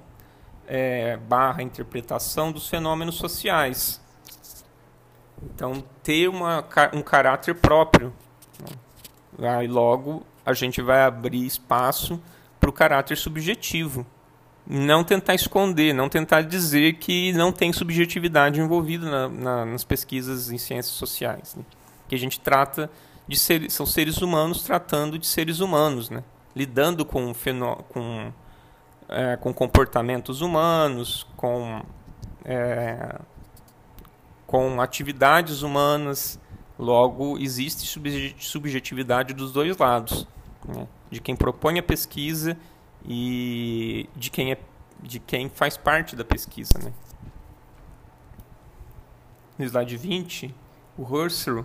[0.66, 4.00] é, barra interpretação dos fenômenos sociais,
[5.42, 8.12] então, ter uma, um caráter próprio.
[9.38, 9.56] Né?
[9.56, 12.20] Aí logo a gente vai abrir espaço
[12.68, 14.06] para o caráter subjetivo.
[14.66, 20.50] Não tentar esconder, não tentar dizer que não tem subjetividade envolvida na, na, nas pesquisas
[20.50, 21.54] em ciências sociais.
[21.56, 21.64] Né?
[22.06, 22.90] Que a gente trata
[23.26, 26.22] de ser, são seres humanos tratando de seres humanos, né?
[26.54, 28.30] lidando com, fenó com,
[29.08, 31.82] é, com comportamentos humanos, com
[32.44, 33.18] é,
[34.46, 36.40] com atividades humanas,
[36.78, 37.86] logo existe
[38.38, 40.26] subjetividade dos dois lados,
[40.66, 40.86] né?
[41.10, 42.56] De quem propõe a pesquisa
[43.04, 44.58] e de quem, é,
[45.02, 46.78] de quem faz parte da pesquisa.
[46.82, 46.92] Né?
[49.58, 50.54] No slide 20,
[50.96, 51.64] o Husserl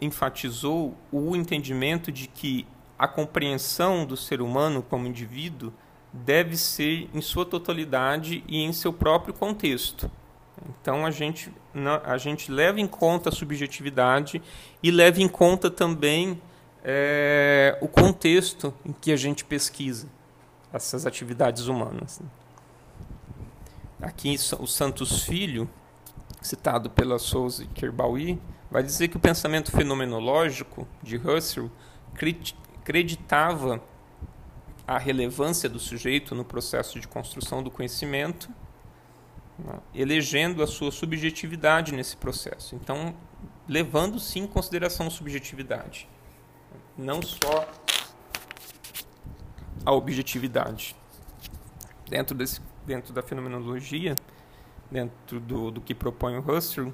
[0.00, 2.66] enfatizou o entendimento de que
[2.98, 5.72] a compreensão do ser humano como indivíduo
[6.12, 10.10] deve ser em sua totalidade e em seu próprio contexto.
[10.80, 11.52] Então a gente,
[12.04, 14.40] a gente leva em conta a subjetividade
[14.82, 16.40] e leva em conta também
[16.88, 20.08] é, o contexto em que a gente pesquisa
[20.72, 22.22] essas atividades humanas.
[24.00, 25.68] Aqui o Santos Filho,
[26.40, 28.38] citado pela Souza e
[28.70, 31.68] vai dizer que o pensamento fenomenológico de Husserl
[32.14, 33.82] acreditava
[34.86, 38.48] a relevância do sujeito no processo de construção do conhecimento
[39.58, 42.76] né, elegendo a sua subjetividade nesse processo.
[42.76, 43.12] Então,
[43.66, 46.08] levando sim em consideração subjetividade,
[46.96, 47.68] não só
[49.84, 50.96] a objetividade.
[52.08, 54.16] Dentro, desse, dentro da fenomenologia,
[54.90, 56.92] dentro do, do que propõe o Husserl,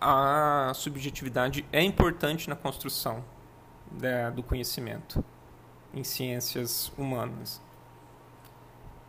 [0.00, 3.24] a subjetividade é importante na construção
[3.90, 5.24] da, do conhecimento
[5.94, 7.60] em ciências humanas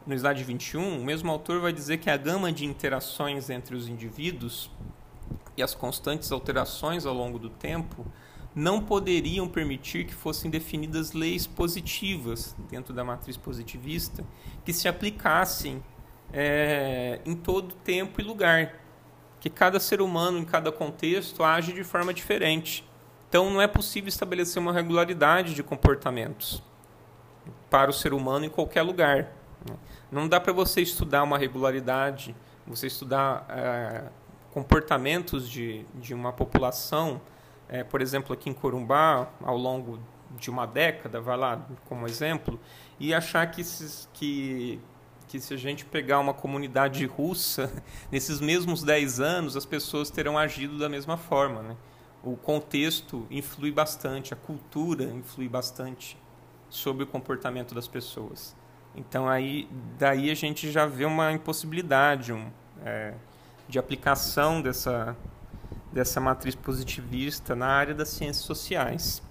[0.06, 3.88] no slide 21, o mesmo autor vai dizer que a gama de interações entre os
[3.88, 4.70] indivíduos
[5.56, 8.06] e as constantes alterações ao longo do tempo
[8.56, 14.24] não poderiam permitir que fossem definidas leis positivas dentro da matriz positivista
[14.64, 15.84] que se aplicassem
[16.32, 18.76] é, em todo tempo e lugar.
[19.40, 22.88] Que cada ser humano, em cada contexto, age de forma diferente.
[23.28, 26.64] Então, não é possível estabelecer uma regularidade de comportamentos
[27.70, 29.34] para o ser humano em qualquer lugar.
[30.12, 32.36] Não dá para você estudar uma regularidade,
[32.66, 34.04] você estudar é,
[34.52, 37.20] comportamentos de, de uma população
[37.74, 40.00] é, por exemplo, aqui em Corumbá, ao longo
[40.38, 42.60] de uma década, vai lá como exemplo,
[43.00, 43.64] e achar que,
[44.14, 44.80] que,
[45.28, 47.74] que se a gente pegar uma comunidade russa,
[48.12, 51.64] nesses mesmos 10 anos, as pessoas terão agido da mesma forma.
[51.64, 51.76] Né?
[52.24, 56.16] O contexto influi bastante, a cultura influi bastante
[56.70, 58.56] sobre o comportamento das pessoas.
[58.96, 62.52] Então, aí, daí a gente já vê uma impossibilidade um,
[62.86, 63.16] é,
[63.68, 65.18] de aplicação dessa,
[65.94, 69.22] dessa matriz positivista na área das ciências sociais.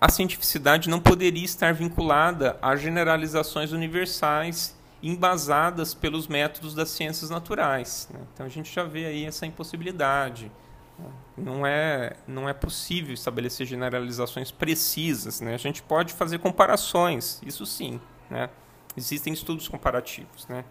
[0.00, 8.08] A cientificidade não poderia estar vinculada a generalizações universais embasadas pelos métodos das ciências naturais.
[8.12, 8.20] Né?
[8.34, 10.50] Então a gente já vê aí essa impossibilidade.
[10.98, 11.10] Né?
[11.36, 15.40] Não é, não é possível estabelecer generalizações precisas.
[15.40, 15.54] Né?
[15.54, 18.00] A gente pode fazer comparações, isso sim.
[18.28, 18.50] Né?
[18.96, 20.64] Existem estudos comparativos né?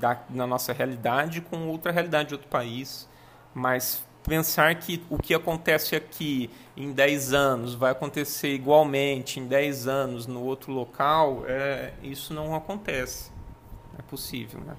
[0.00, 3.08] da, na nossa realidade com outra realidade de outro país
[3.54, 9.86] mas pensar que o que acontece aqui em 10 anos vai acontecer igualmente em 10
[9.86, 13.30] anos no outro local, é, isso não acontece.
[13.98, 14.60] É possível.
[14.60, 14.76] Né?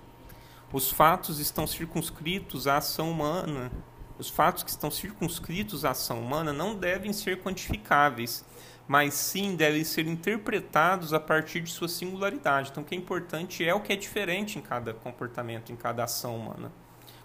[0.71, 3.71] Os fatos estão circunscritos à ação humana.
[4.17, 8.45] Os fatos que estão circunscritos à ação humana não devem ser quantificáveis,
[8.87, 12.69] mas sim devem ser interpretados a partir de sua singularidade.
[12.71, 16.03] Então, o que é importante é o que é diferente em cada comportamento, em cada
[16.03, 16.71] ação humana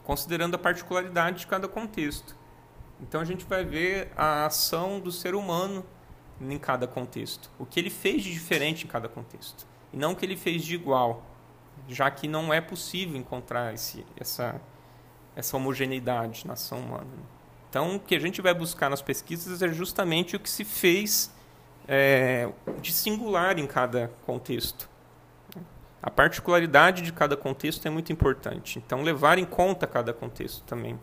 [0.06, 2.36] considerando a particularidade de cada contexto.
[3.00, 5.84] Então a gente vai ver a ação do ser humano
[6.40, 10.16] em cada contexto, o que ele fez de diferente em cada contexto, e não o
[10.16, 11.24] que ele fez de igual,
[11.88, 14.60] já que não é possível encontrar esse, essa,
[15.34, 17.06] essa homogeneidade na ação humana.
[17.68, 21.34] Então, o que a gente vai buscar nas pesquisas é justamente o que se fez
[21.88, 22.48] é,
[22.80, 24.88] de singular em cada contexto.
[26.06, 28.78] A particularidade de cada contexto é muito importante.
[28.78, 30.96] Então, levar em conta cada contexto também.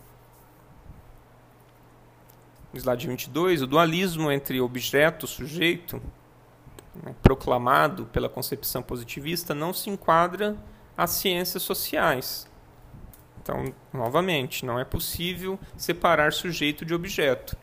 [2.73, 6.01] Slide 22, o dualismo entre objeto e sujeito,
[7.03, 10.55] né, proclamado pela concepção positivista, não se enquadra
[10.95, 12.49] às ciências sociais.
[13.41, 17.57] Então, novamente, não é possível separar sujeito de objeto.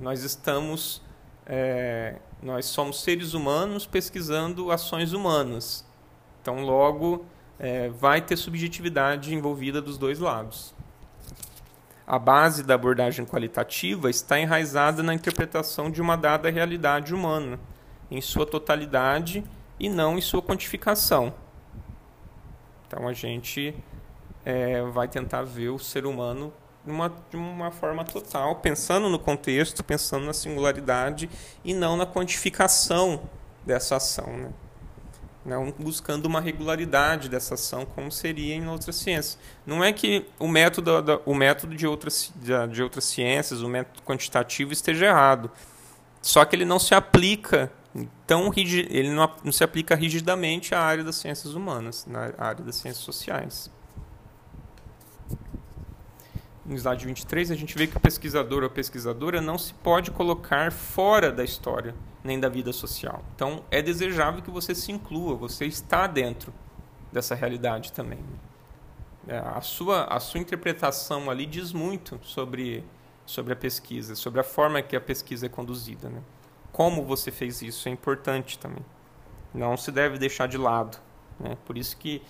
[0.00, 1.00] Nós estamos,
[1.46, 5.86] é, nós somos seres humanos pesquisando ações humanas.
[6.44, 7.24] Então, logo,
[7.58, 10.74] é, vai ter subjetividade envolvida dos dois lados.
[12.06, 17.58] A base da abordagem qualitativa está enraizada na interpretação de uma dada realidade humana,
[18.10, 19.42] em sua totalidade
[19.80, 21.32] e não em sua quantificação.
[22.86, 23.74] Então, a gente
[24.44, 26.52] é, vai tentar ver o ser humano
[26.86, 31.30] uma, de uma forma total, pensando no contexto, pensando na singularidade
[31.64, 33.22] e não na quantificação
[33.64, 34.26] dessa ação.
[34.26, 34.50] Né?
[35.44, 39.38] Não buscando uma regularidade dessa ação, como seria em outras ciências.
[39.66, 42.32] Não é que o método, o método de, outras,
[42.70, 45.50] de outras ciências, o método quantitativo, esteja errado.
[46.22, 47.70] Só que ele não se aplica
[48.26, 53.04] tão ele não se aplica rigidamente à área das ciências humanas, na área das ciências
[53.04, 53.70] sociais.
[56.64, 60.10] No slide 23, a gente vê que o pesquisador ou a pesquisadora não se pode
[60.10, 63.22] colocar fora da história nem da vida social.
[63.34, 66.54] Então, é desejável que você se inclua, você está dentro
[67.12, 68.18] dessa realidade também.
[69.28, 72.82] É, a, sua, a sua interpretação ali diz muito sobre,
[73.26, 76.08] sobre a pesquisa, sobre a forma que a pesquisa é conduzida.
[76.08, 76.22] Né?
[76.72, 78.84] Como você fez isso é importante também.
[79.52, 80.98] Não se deve deixar de lado.
[81.38, 81.56] Né?
[81.64, 82.22] Por isso que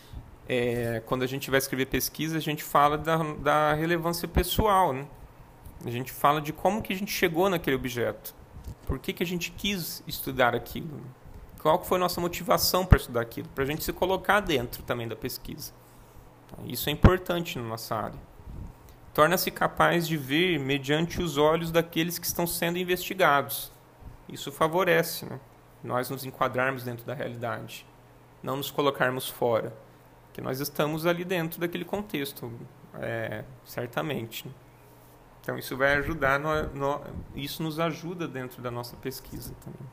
[0.48, 4.92] é, quando a gente vai escrever pesquisa, a gente fala da, da relevância pessoal.
[4.92, 5.06] Né?
[5.84, 8.34] A gente fala de como que a gente chegou naquele objeto.
[8.86, 11.00] Por que, que a gente quis estudar aquilo?
[11.60, 13.48] Qual foi a nossa motivação para estudar aquilo?
[13.54, 15.72] Para a gente se colocar dentro também da pesquisa.
[16.64, 18.20] Isso é importante na nossa área.
[19.14, 23.72] Torna-se capaz de ver mediante os olhos daqueles que estão sendo investigados.
[24.28, 25.40] Isso favorece né?
[25.82, 27.86] nós nos enquadrarmos dentro da realidade,
[28.42, 29.72] não nos colocarmos fora,
[30.34, 32.52] que nós estamos ali dentro daquele contexto,
[32.94, 34.44] é, certamente.
[35.40, 37.00] Então isso vai ajudar, no, no,
[37.36, 39.88] isso nos ajuda dentro da nossa pesquisa também.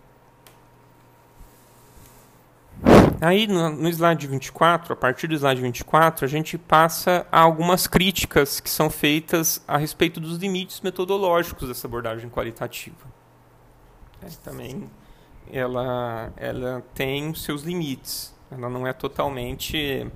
[3.22, 7.86] Aí no, no slide 24, a partir do slide 24, a gente passa a algumas
[7.86, 13.06] críticas que são feitas a respeito dos limites metodológicos dessa abordagem qualitativa.
[14.24, 14.90] É, também
[15.52, 18.34] ela, ela tem seus limites.
[18.50, 20.10] Ela não é totalmente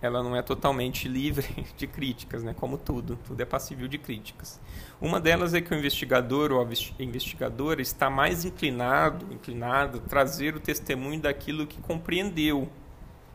[0.00, 2.54] ela não é totalmente livre de críticas, né?
[2.54, 4.60] Como tudo, tudo é passível de críticas.
[5.00, 10.54] Uma delas é que o investigador ou a investigadora está mais inclinado, inclinado a trazer
[10.54, 12.68] o testemunho daquilo que compreendeu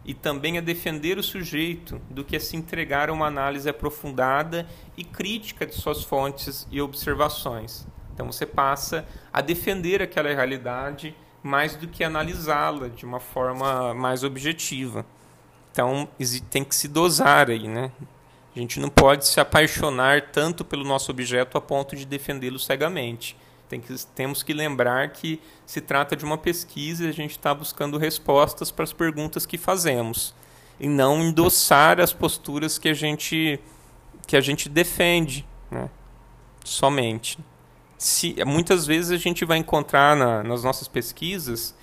[0.03, 4.67] e também a defender o sujeito do que a se entregar a uma análise aprofundada
[4.97, 7.87] e crítica de suas fontes e observações.
[8.13, 14.23] Então você passa a defender aquela realidade mais do que analisá-la de uma forma mais
[14.23, 15.05] objetiva.
[15.71, 16.07] Então
[16.49, 17.91] tem que se dosar aí, né?
[18.55, 23.37] A gente não pode se apaixonar tanto pelo nosso objeto a ponto de defendê-lo cegamente.
[23.69, 27.53] Tem que, temos que lembrar que se trata de uma pesquisa e a gente está
[27.53, 30.35] buscando respostas para as perguntas que fazemos
[30.77, 33.59] e não endossar as posturas que a gente
[34.27, 35.89] que a gente defende, né?
[36.63, 37.37] somente.
[37.97, 41.75] Se, muitas vezes a gente vai encontrar na, nas nossas pesquisas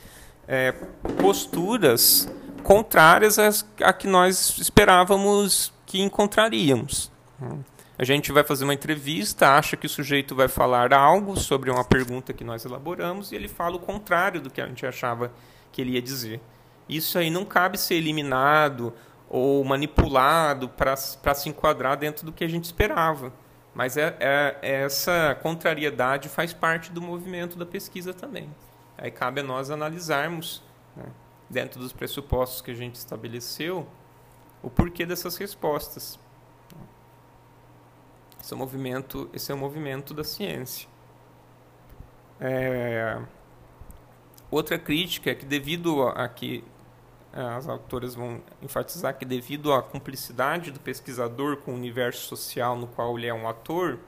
[0.47, 0.72] é,
[1.20, 2.28] posturas
[2.69, 7.11] contrárias às, a que nós esperávamos que encontraríamos.
[7.99, 11.83] A gente vai fazer uma entrevista, acha que o sujeito vai falar algo sobre uma
[11.83, 15.33] pergunta que nós elaboramos e ele fala o contrário do que a gente achava
[15.73, 16.43] que ele ia dizer.
[16.87, 18.93] Isso aí não cabe ser eliminado
[19.31, 20.95] ou manipulado para
[21.35, 23.33] se enquadrar dentro do que a gente esperava.
[23.75, 28.55] Mas é, é, essa contrariedade faz parte do movimento da pesquisa também.
[28.99, 30.62] Aí cabe a nós analisarmos,
[30.95, 31.07] né,
[31.49, 33.87] dentro dos pressupostos que a gente estabeleceu,
[34.63, 36.19] o porquê dessas respostas.
[38.41, 40.89] Esse é o movimento, esse é movimento da ciência.
[42.41, 43.21] É,
[44.51, 46.65] outra crítica é que devido a que
[47.33, 52.87] as autoras vão enfatizar que devido à cumplicidade do pesquisador com o universo social no
[52.87, 53.99] qual ele é um ator,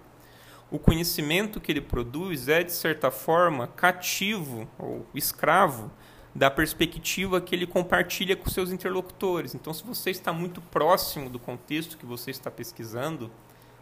[0.70, 5.90] o conhecimento que ele produz é de certa forma cativo ou escravo
[6.34, 9.54] da perspectiva que ele compartilha com seus interlocutores.
[9.54, 13.30] Então, se você está muito próximo do contexto que você está pesquisando,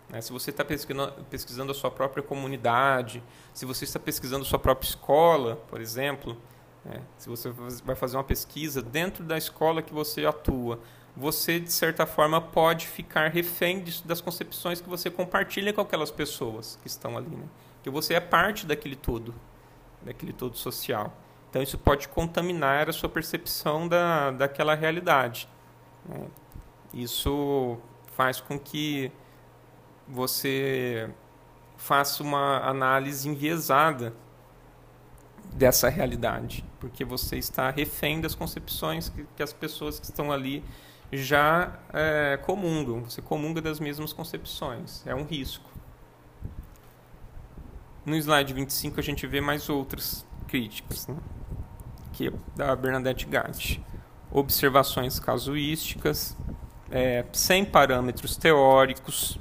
[0.09, 3.23] né, se você está pesquisando, a sua própria comunidade,
[3.53, 6.37] se você está pesquisando a sua própria escola, por exemplo,
[6.85, 7.51] né, se você
[7.85, 10.81] vai fazer uma pesquisa dentro da escola que você atua,
[11.15, 16.79] você, de certa forma, pode ficar refém das concepções que você compartilha com aquelas pessoas
[16.81, 17.35] que estão ali.
[17.35, 17.45] Né?
[17.83, 19.35] Que você é parte daquele todo,
[20.01, 21.13] daquele todo social.
[21.51, 25.49] Então isso pode contaminar a sua percepção da, daquela realidade.
[26.07, 26.27] Né?
[26.93, 27.79] Isso
[28.17, 29.11] faz com que
[30.07, 31.11] você
[31.77, 34.15] faça uma análise enviesada
[35.53, 40.63] dessa realidade, porque você está refém das concepções que, que as pessoas que estão ali
[41.13, 43.05] já é, comungam.
[43.05, 45.07] Você comunga das mesmas concepções.
[45.07, 45.69] É um risco.
[48.05, 51.07] No slide 25 a gente vê mais outras críticas.
[51.07, 51.17] Né?
[52.13, 53.83] Aqui da Bernadette Gatti.
[54.31, 56.37] Observações casuísticas,
[56.91, 59.39] é, sem parâmetros teóricos,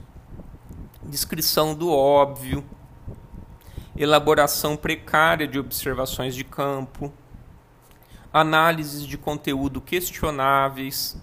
[1.03, 2.63] descrição do óbvio,
[3.95, 7.11] elaboração precária de observações de campo,
[8.32, 11.22] análises de conteúdo questionáveis,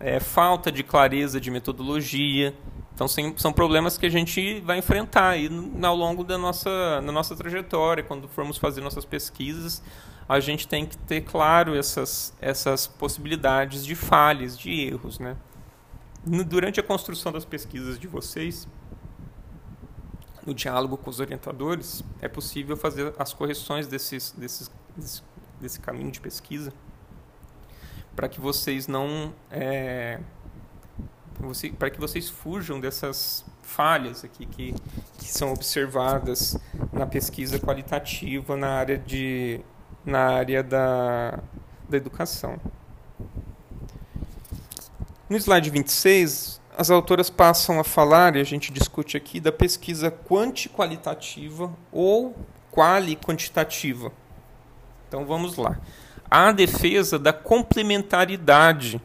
[0.00, 2.54] é, falta de clareza de metodologia.
[2.94, 5.50] Então, são problemas que a gente vai enfrentar aí
[5.82, 6.70] ao longo da nossa,
[7.04, 9.82] da nossa trajetória, quando formos fazer nossas pesquisas
[10.28, 15.18] a gente tem que ter claro essas, essas possibilidades de falhas, de erros.
[15.18, 15.36] Né?
[16.24, 18.66] Durante a construção das pesquisas de vocês,
[20.44, 25.22] no diálogo com os orientadores, é possível fazer as correções desses, desses, desse,
[25.60, 26.72] desse caminho de pesquisa
[28.16, 30.18] para que vocês não é,
[31.38, 34.74] você, para que vocês fujam dessas falhas aqui que,
[35.18, 36.56] que são observadas
[36.92, 39.60] na pesquisa qualitativa na área de
[40.06, 41.40] na área da,
[41.88, 42.58] da educação.
[45.28, 50.10] No slide 26, as autoras passam a falar, e a gente discute aqui, da pesquisa
[50.10, 52.36] quanti-qualitativa ou
[52.70, 54.12] quali-quantitativa.
[55.08, 55.80] Então vamos lá.
[56.30, 59.00] A defesa da complementaridade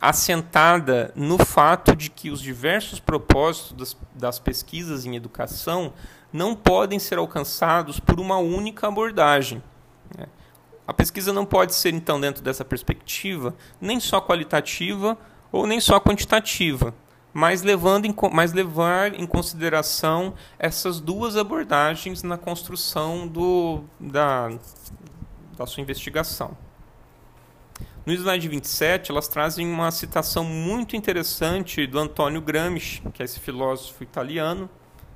[0.00, 5.94] assentada no fato de que os diversos propósitos das, das pesquisas em educação
[6.30, 9.62] não podem ser alcançados por uma única abordagem.
[10.86, 15.16] A pesquisa não pode ser, então, dentro dessa perspectiva, nem só qualitativa
[15.50, 16.94] ou nem só quantitativa,
[17.32, 24.50] mas, levando em, mas levar em consideração essas duas abordagens na construção do, da,
[25.56, 26.56] da sua investigação.
[28.04, 33.40] No slide 27, elas trazem uma citação muito interessante do Antonio Gramsci, que é esse
[33.40, 34.68] filósofo italiano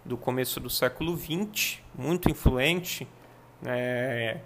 [0.03, 3.07] do começo do século XX, muito influente
[3.66, 4.38] é,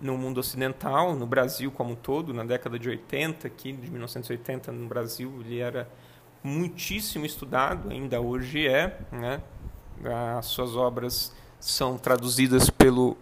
[0.00, 4.72] no mundo ocidental, no Brasil como um todo, na década de 80, aqui de 1980
[4.72, 5.88] no Brasil, ele era
[6.42, 8.98] muitíssimo estudado, ainda hoje é.
[9.12, 9.40] Né?
[10.38, 13.16] As suas obras são traduzidas pelo,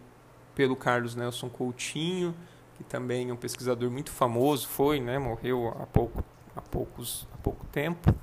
[0.55, 2.35] pelo Carlos Nelson Coutinho,
[2.77, 5.19] que também é um pesquisador muito famoso, foi, né?
[5.19, 6.23] morreu há pouco,
[6.55, 8.15] há poucos, há pouco tempo.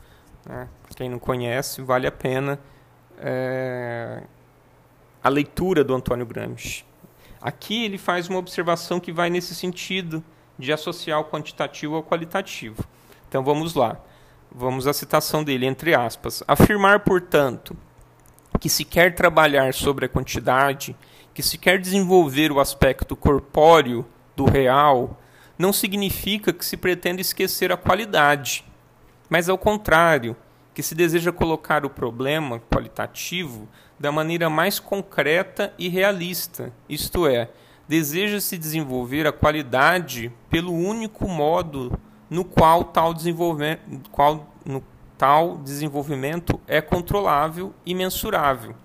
[0.45, 0.69] Né?
[0.95, 2.57] Quem não conhece, vale a pena
[3.17, 4.23] é,
[5.21, 6.85] a leitura do Antônio Gramsci.
[7.45, 10.23] Aqui ele faz uma observação que vai nesse sentido
[10.57, 12.83] de associar o quantitativo ao qualitativo.
[13.29, 13.99] Então vamos lá.
[14.51, 16.41] Vamos à citação dele, entre aspas.
[16.47, 17.77] Afirmar, portanto,
[18.59, 20.95] que se quer trabalhar sobre a quantidade,
[21.35, 24.03] que se quer desenvolver o aspecto corpóreo
[24.35, 25.15] do real,
[25.55, 28.65] não significa que se pretenda esquecer a qualidade,
[29.29, 30.35] mas ao contrário,
[30.73, 33.69] que se deseja colocar o problema qualitativo
[33.99, 37.49] da maneira mais concreta e realista, isto é,
[37.87, 41.97] deseja-se desenvolver a qualidade pelo único modo
[42.29, 44.83] no qual tal desenvolvimento, qual, no
[45.17, 48.75] tal desenvolvimento é controlável e mensurável.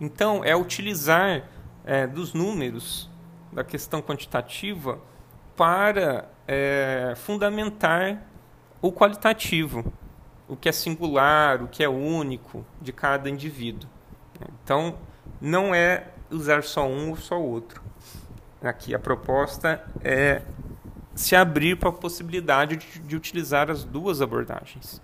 [0.00, 1.48] Então, é utilizar
[1.84, 3.10] é, dos números
[3.52, 4.98] da questão quantitativa
[5.56, 8.22] para é, fundamentar
[8.80, 9.92] o qualitativo,
[10.48, 13.88] o que é singular, o que é único de cada indivíduo.
[14.64, 14.96] Então,
[15.40, 17.82] não é usar só um ou só outro.
[18.62, 20.40] Aqui a proposta é
[21.14, 25.00] se abrir para a possibilidade de, de, utilizar as duas abordagens.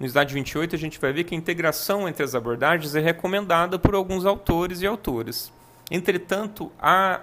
[0.00, 3.78] No slide 28, a gente vai ver que a integração entre as abordagens é recomendada
[3.78, 5.52] por alguns autores e autoras.
[5.90, 7.20] Entretanto, há,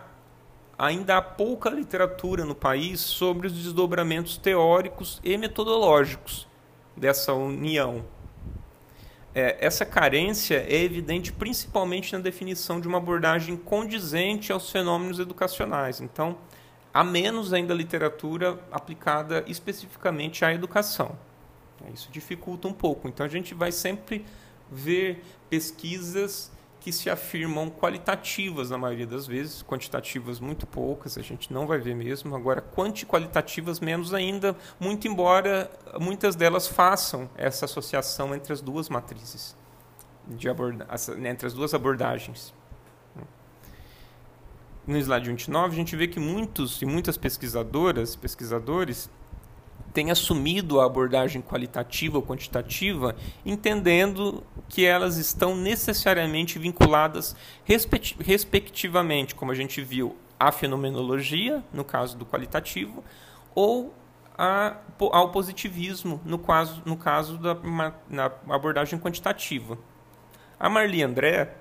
[0.78, 6.48] ainda há pouca literatura no país sobre os desdobramentos teóricos e metodológicos
[6.96, 8.06] dessa união.
[9.34, 16.02] É, essa carência é evidente principalmente na definição de uma abordagem condizente aos fenômenos educacionais.
[16.02, 16.38] Então,
[16.94, 21.18] há menos ainda literatura aplicada especificamente à educação.
[21.94, 23.08] Isso dificulta um pouco.
[23.08, 24.26] Então a gente vai sempre
[24.72, 31.52] ver pesquisas que se afirmam qualitativas na maioria das vezes, quantitativas muito poucas, a gente
[31.52, 32.36] não vai ver mesmo.
[32.36, 35.70] Agora, quantiqualitativas menos ainda, muito embora
[36.00, 39.56] muitas delas façam essa associação entre as duas matrizes,
[41.24, 42.54] entre as duas abordagens
[44.90, 49.08] no slide 29, a gente vê que muitos e muitas pesquisadoras, pesquisadores,
[49.94, 53.16] têm assumido a abordagem qualitativa ou quantitativa,
[53.46, 62.18] entendendo que elas estão necessariamente vinculadas respectivamente, como a gente viu, à fenomenologia, no caso
[62.18, 63.04] do qualitativo,
[63.54, 63.94] ou
[64.38, 64.78] a,
[65.12, 67.58] ao positivismo, no caso, no caso da
[68.10, 69.78] na abordagem quantitativa.
[70.58, 71.56] A Marli André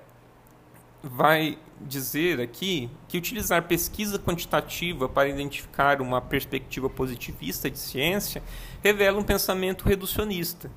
[1.03, 8.43] vai dizer aqui que utilizar pesquisa quantitativa para identificar uma perspectiva positivista de ciência
[8.83, 10.69] revela um pensamento reducionista,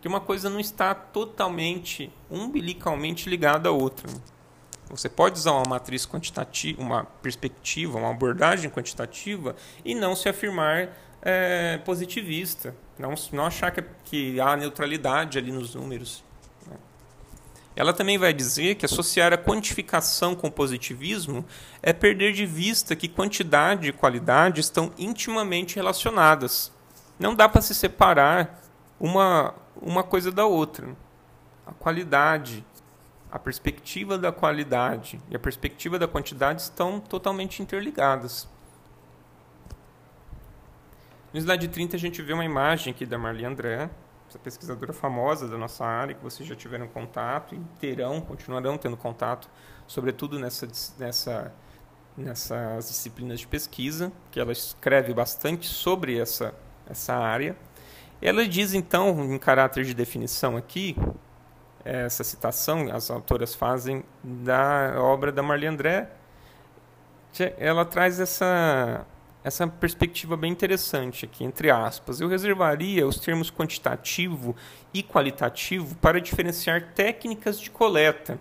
[0.00, 4.08] que uma coisa não está totalmente umbilicalmente ligada à outra.
[4.90, 10.90] Você pode usar uma matriz quantitativa, uma perspectiva, uma abordagem quantitativa e não se afirmar
[11.22, 16.22] é, positivista, não, não achar que, que há neutralidade ali nos números.
[17.76, 21.44] Ela também vai dizer que associar a quantificação com positivismo
[21.82, 26.70] é perder de vista que quantidade e qualidade estão intimamente relacionadas.
[27.18, 28.62] Não dá para se separar
[28.98, 30.96] uma, uma coisa da outra.
[31.66, 32.64] A qualidade,
[33.30, 38.48] a perspectiva da qualidade e a perspectiva da quantidade estão totalmente interligadas.
[41.32, 43.90] No slide 30 a gente vê uma imagem aqui da Marli André,
[44.38, 49.48] pesquisadora famosa da nossa área, que vocês já tiveram contato e terão, continuarão tendo contato,
[49.86, 50.68] sobretudo nessa,
[50.98, 51.52] nessa,
[52.16, 56.54] nessas disciplinas de pesquisa, que ela escreve bastante sobre essa,
[56.88, 57.56] essa área.
[58.20, 60.96] Ela diz, então, em caráter de definição aqui,
[61.84, 66.10] essa citação, as autoras fazem da obra da Marli André,
[67.58, 69.04] ela traz essa
[69.44, 72.18] essa perspectiva bem interessante aqui, entre aspas.
[72.18, 74.56] Eu reservaria os termos quantitativo
[74.92, 78.40] e qualitativo para diferenciar técnicas de coleta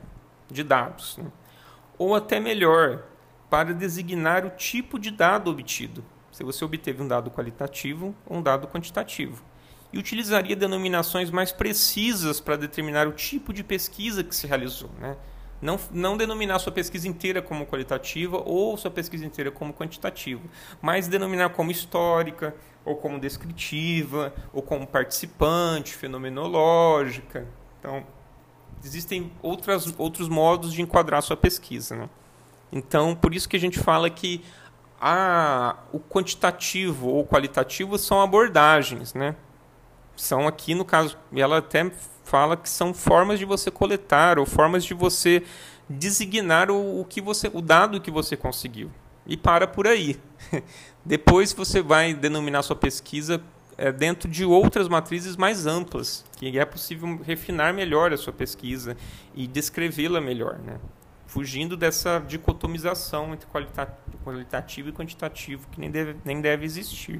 [0.49, 1.25] de dados, né?
[1.97, 3.03] ou até melhor,
[3.49, 8.41] para designar o tipo de dado obtido, se você obteve um dado qualitativo ou um
[8.41, 9.43] dado quantitativo.
[9.91, 14.89] E utilizaria denominações mais precisas para determinar o tipo de pesquisa que se realizou.
[14.99, 15.17] Né?
[15.61, 20.41] Não, não denominar sua pesquisa inteira como qualitativa ou sua pesquisa inteira como quantitativa,
[20.81, 22.53] mas denominar como histórica,
[22.85, 27.47] ou como descritiva, ou como participante, fenomenológica.
[27.79, 28.05] Então,
[28.83, 31.95] existem outras, outros modos de enquadrar sua pesquisa.
[31.95, 32.09] Né?
[32.71, 34.43] Então, por isso que a gente fala que
[34.99, 39.35] a, o quantitativo ou qualitativo são abordagens, né?
[40.15, 41.91] São aqui, no caso, ela até
[42.23, 45.43] fala que são formas de você coletar ou formas de você
[45.89, 48.91] designar o, o que você, o dado que você conseguiu.
[49.25, 50.19] E para por aí.
[51.05, 53.41] Depois você vai denominar sua pesquisa
[53.77, 58.95] é, dentro de outras matrizes mais amplas, que é possível refinar melhor a sua pesquisa
[59.33, 60.79] e descrevê-la melhor, né?
[61.33, 63.47] fugindo dessa dicotomização entre
[64.23, 67.19] qualitativo e quantitativo que nem deve, nem deve existir.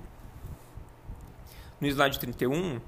[1.82, 2.80] No slide 31,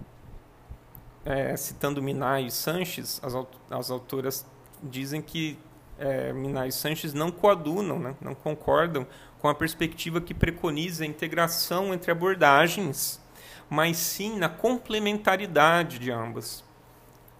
[1.25, 3.33] é, citando Minay e Sanches, as,
[3.69, 4.45] as autoras
[4.81, 5.57] dizem que
[5.97, 6.33] é,
[6.67, 9.07] e Sanches não coadunam, né, não concordam
[9.39, 13.21] com a perspectiva que preconiza a integração entre abordagens,
[13.69, 16.63] mas sim na complementaridade de ambas,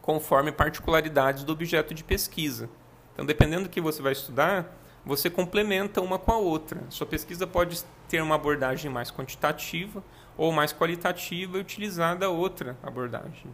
[0.01, 2.69] conforme particularidades do objeto de pesquisa.
[3.13, 6.83] Então, dependendo do que você vai estudar, você complementa uma com a outra.
[6.89, 10.03] Sua pesquisa pode ter uma abordagem mais quantitativa
[10.37, 13.51] ou mais qualitativa e utilizar da outra abordagem,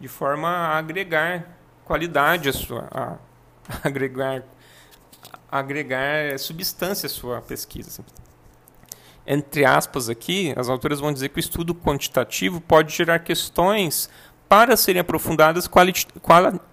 [0.00, 3.12] de forma a agregar qualidade à sua, a,
[3.68, 4.42] a agregar,
[5.50, 8.04] a agregar substância à sua pesquisa.
[9.26, 14.08] Entre aspas aqui, as autoras vão dizer que o estudo quantitativo pode gerar questões
[14.48, 15.92] para serem aprofundadas quali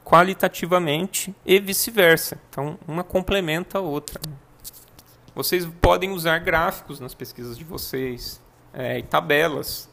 [0.03, 2.39] qualitativamente e vice-versa.
[2.49, 4.21] Então, uma complementa a outra.
[5.33, 8.39] Vocês podem usar gráficos nas pesquisas de vocês
[8.71, 9.89] é, e tabelas.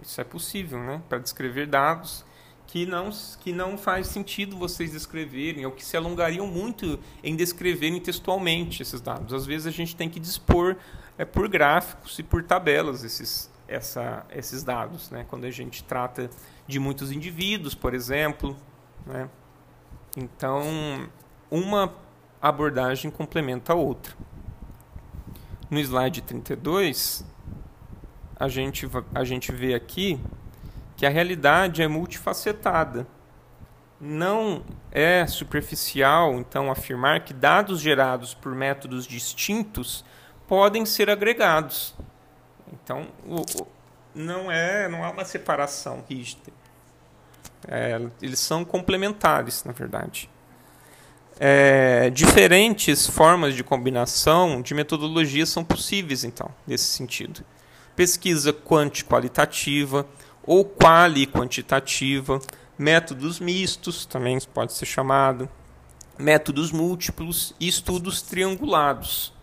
[0.00, 1.02] Isso é possível, né?
[1.08, 2.24] Para descrever dados
[2.68, 3.08] que não,
[3.40, 9.00] que não faz sentido vocês descreverem ou que se alongariam muito em descreverem textualmente esses
[9.00, 9.32] dados.
[9.32, 10.76] Às vezes a gente tem que dispor
[11.16, 15.24] é, por gráficos e por tabelas esses, essa, esses dados, né?
[15.30, 16.28] quando a gente trata
[16.66, 18.54] de muitos indivíduos, por exemplo.
[19.06, 19.30] Né?
[20.14, 21.08] Então,
[21.50, 21.94] uma
[22.40, 24.14] abordagem complementa a outra.
[25.70, 27.24] No slide 32,
[28.38, 30.20] a gente, a gente vê aqui
[30.98, 33.06] que a realidade é multifacetada.
[34.00, 40.04] Não é superficial, então, afirmar que dados gerados por métodos distintos
[40.48, 41.94] podem ser agregados.
[42.72, 43.06] Então,
[44.12, 46.52] não é, não há uma separação rígida.
[47.68, 50.28] É, eles são complementares, na verdade.
[51.38, 57.44] É, diferentes formas de combinação de metodologias são possíveis, então, nesse sentido.
[57.94, 60.04] Pesquisa quanti-qualitativa
[60.48, 62.40] ou quali-quantitativa,
[62.78, 65.46] métodos mistos, também pode ser chamado,
[66.18, 69.34] métodos múltiplos e estudos triangulados.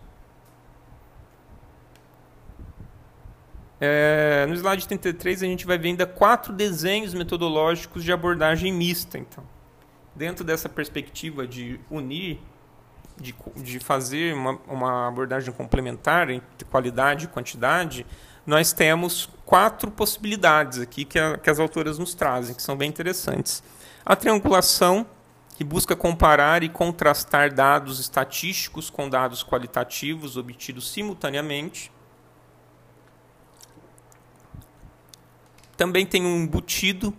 [3.80, 9.16] É, no slide 33 a gente vai ver ainda quatro desenhos metodológicos de abordagem mista.
[9.16, 9.44] Então,
[10.12, 12.40] dentro dessa perspectiva de unir,
[13.16, 18.04] de, de fazer uma, uma abordagem complementar entre qualidade e quantidade,
[18.46, 22.88] nós temos quatro possibilidades aqui que, a, que as autoras nos trazem, que são bem
[22.88, 23.62] interessantes.
[24.04, 25.04] A triangulação,
[25.56, 31.90] que busca comparar e contrastar dados estatísticos com dados qualitativos obtidos simultaneamente.
[35.76, 37.14] Também tem um embutido,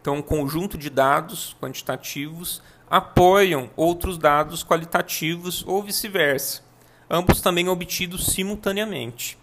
[0.00, 6.62] então um conjunto de dados quantitativos apoiam outros dados qualitativos ou vice-versa,
[7.08, 9.41] ambos também obtidos simultaneamente.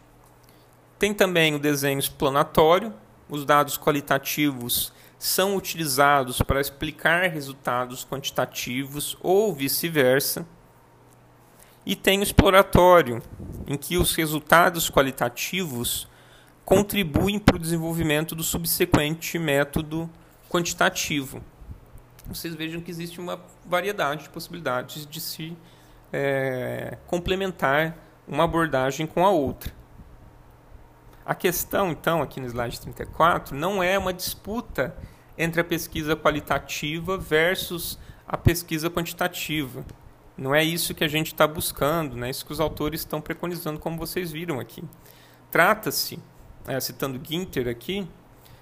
[1.00, 2.94] Tem também o desenho explanatório,
[3.30, 10.46] os dados qualitativos são utilizados para explicar resultados quantitativos ou vice-versa.
[11.86, 13.24] E tem o exploratório,
[13.66, 16.06] em que os resultados qualitativos
[16.66, 20.10] contribuem para o desenvolvimento do subsequente método
[20.50, 21.42] quantitativo.
[22.28, 25.58] Vocês vejam que existe uma variedade de possibilidades de se
[26.12, 27.96] é, complementar
[28.28, 29.79] uma abordagem com a outra.
[31.30, 34.98] A questão, então, aqui no slide 34, não é uma disputa
[35.38, 39.86] entre a pesquisa qualitativa versus a pesquisa quantitativa.
[40.36, 43.22] Não é isso que a gente está buscando, não é isso que os autores estão
[43.22, 44.84] preconizando, como vocês viram aqui.
[45.52, 46.18] Trata-se
[46.68, 48.08] é, citando Ginter aqui,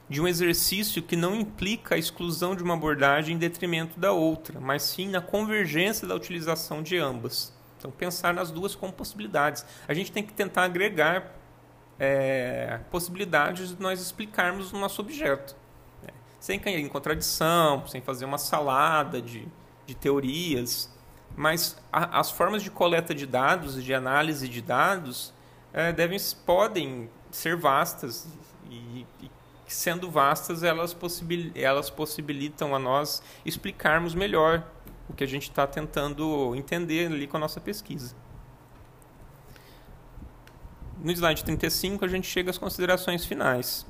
[0.10, 4.60] de um exercício que não implica a exclusão de uma abordagem em detrimento da outra,
[4.60, 7.56] mas sim na convergência da utilização de ambas.
[7.80, 9.66] Então, pensar nas duas como possibilidades.
[9.88, 11.37] A gente tem que tentar agregar
[12.00, 15.56] é, possibilidades de nós explicarmos o nosso objeto.
[16.04, 16.10] Né?
[16.40, 19.48] Sem cair em contradição, sem fazer uma salada de,
[19.86, 20.90] de teorias,
[21.36, 25.34] mas a, as formas de coleta de dados, de análise de dados,
[25.74, 28.28] é, devem, podem ser vastas
[28.70, 29.32] e, e
[29.68, 34.66] sendo vastas, elas, possibil, elas possibilitam a nós explicarmos melhor
[35.10, 38.16] o que a gente está tentando entender ali com a nossa pesquisa.
[41.00, 43.86] No slide 35, a gente chega às considerações finais.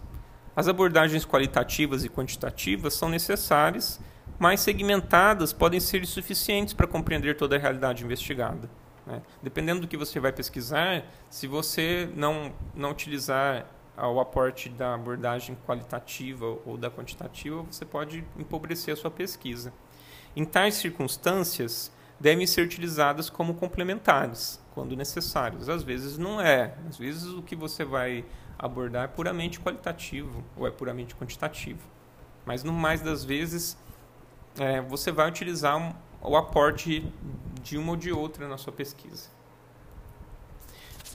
[0.54, 4.00] As abordagens qualitativas e quantitativas são necessárias,
[4.38, 8.70] mas segmentadas podem ser suficientes para compreender toda a realidade investigada.
[9.06, 9.22] Né?
[9.42, 15.58] Dependendo do que você vai pesquisar, se você não, não utilizar o aporte da abordagem
[15.66, 19.74] qualitativa ou da quantitativa, você pode empobrecer a sua pesquisa.
[20.36, 25.70] Em tais circunstâncias, devem ser utilizadas como complementares, quando necessários.
[25.70, 26.76] Às vezes não é.
[26.88, 28.24] Às vezes o que você vai
[28.60, 31.80] abordar é puramente qualitativo ou é puramente quantitativo.
[32.46, 33.76] Mas no mais das vezes,
[34.60, 37.12] é, você vai utilizar o aporte
[37.64, 39.30] de uma ou de outra na sua pesquisa.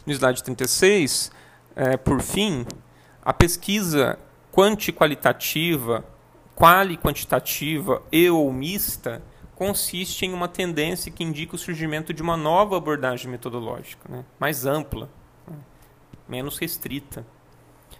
[0.04, 1.30] No slide 36,
[1.76, 2.66] é, por fim,
[3.24, 4.18] a pesquisa
[4.50, 6.04] quanti-qualitativa,
[6.56, 9.22] quali-quantitativa e ou mista
[9.62, 14.24] consiste em uma tendência que indica o surgimento de uma nova abordagem metodológica, né?
[14.36, 15.08] mais ampla,
[15.48, 15.56] né?
[16.28, 17.24] menos restrita.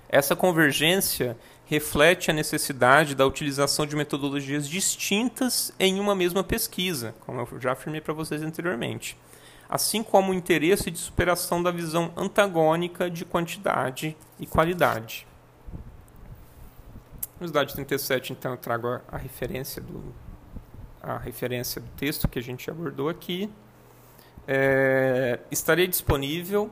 [0.08, 7.40] Essa convergência reflete a necessidade da utilização de metodologias distintas em uma mesma pesquisa, como
[7.40, 9.16] eu já afirmei para vocês anteriormente,
[9.68, 15.28] assim como o interesse de superação da visão antagônica de quantidade e qualidade.
[17.38, 20.12] No slide 37, então, eu trago a, a referência do,
[21.02, 23.50] a referência do texto que a gente abordou aqui.
[24.46, 26.70] É, estarei disponível,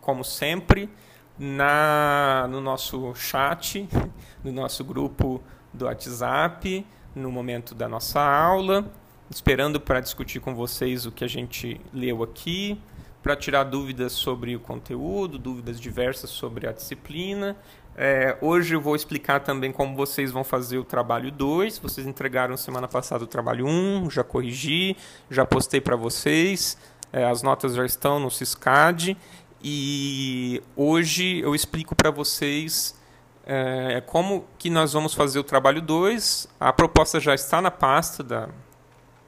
[0.00, 0.90] como sempre,
[1.38, 3.88] na, no nosso chat,
[4.42, 5.40] no nosso grupo
[5.72, 6.84] do WhatsApp,
[7.14, 8.90] no momento da nossa aula,
[9.30, 12.80] esperando para discutir com vocês o que a gente leu aqui,
[13.22, 17.56] para tirar dúvidas sobre o conteúdo, dúvidas diversas sobre a disciplina
[18.00, 21.78] é, hoje eu vou explicar também como vocês vão fazer o trabalho 2.
[21.80, 23.70] Vocês entregaram semana passada o trabalho 1,
[24.04, 24.96] um, já corrigi,
[25.28, 26.78] já postei para vocês.
[27.12, 29.16] É, as notas já estão no Ciscad.
[29.60, 32.96] E hoje eu explico para vocês
[33.44, 36.46] é, como que nós vamos fazer o trabalho 2.
[36.60, 38.48] A proposta já está na pasta da,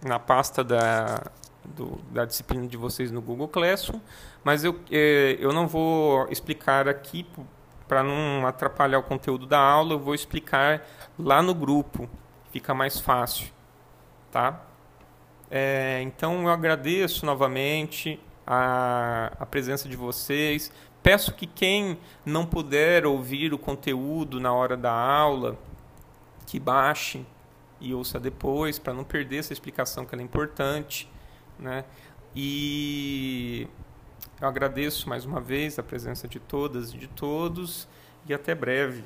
[0.01, 1.25] na pasta da,
[1.65, 4.01] do, da disciplina de vocês no Google Classroom,
[4.45, 7.27] mas eu, é, eu não vou explicar aqui
[7.91, 10.87] para não atrapalhar o conteúdo da aula, eu vou explicar
[11.19, 12.09] lá no grupo,
[12.53, 13.49] fica mais fácil,
[14.31, 14.63] tá?
[15.51, 20.71] É, então eu agradeço novamente a, a presença de vocês.
[21.03, 25.59] Peço que quem não puder ouvir o conteúdo na hora da aula,
[26.47, 27.27] que baixe
[27.81, 31.11] e ouça depois, para não perder essa explicação que é importante,
[31.59, 31.85] né?
[32.37, 33.67] E
[34.41, 37.87] eu agradeço mais uma vez a presença de todas e de todos
[38.27, 39.05] e até breve.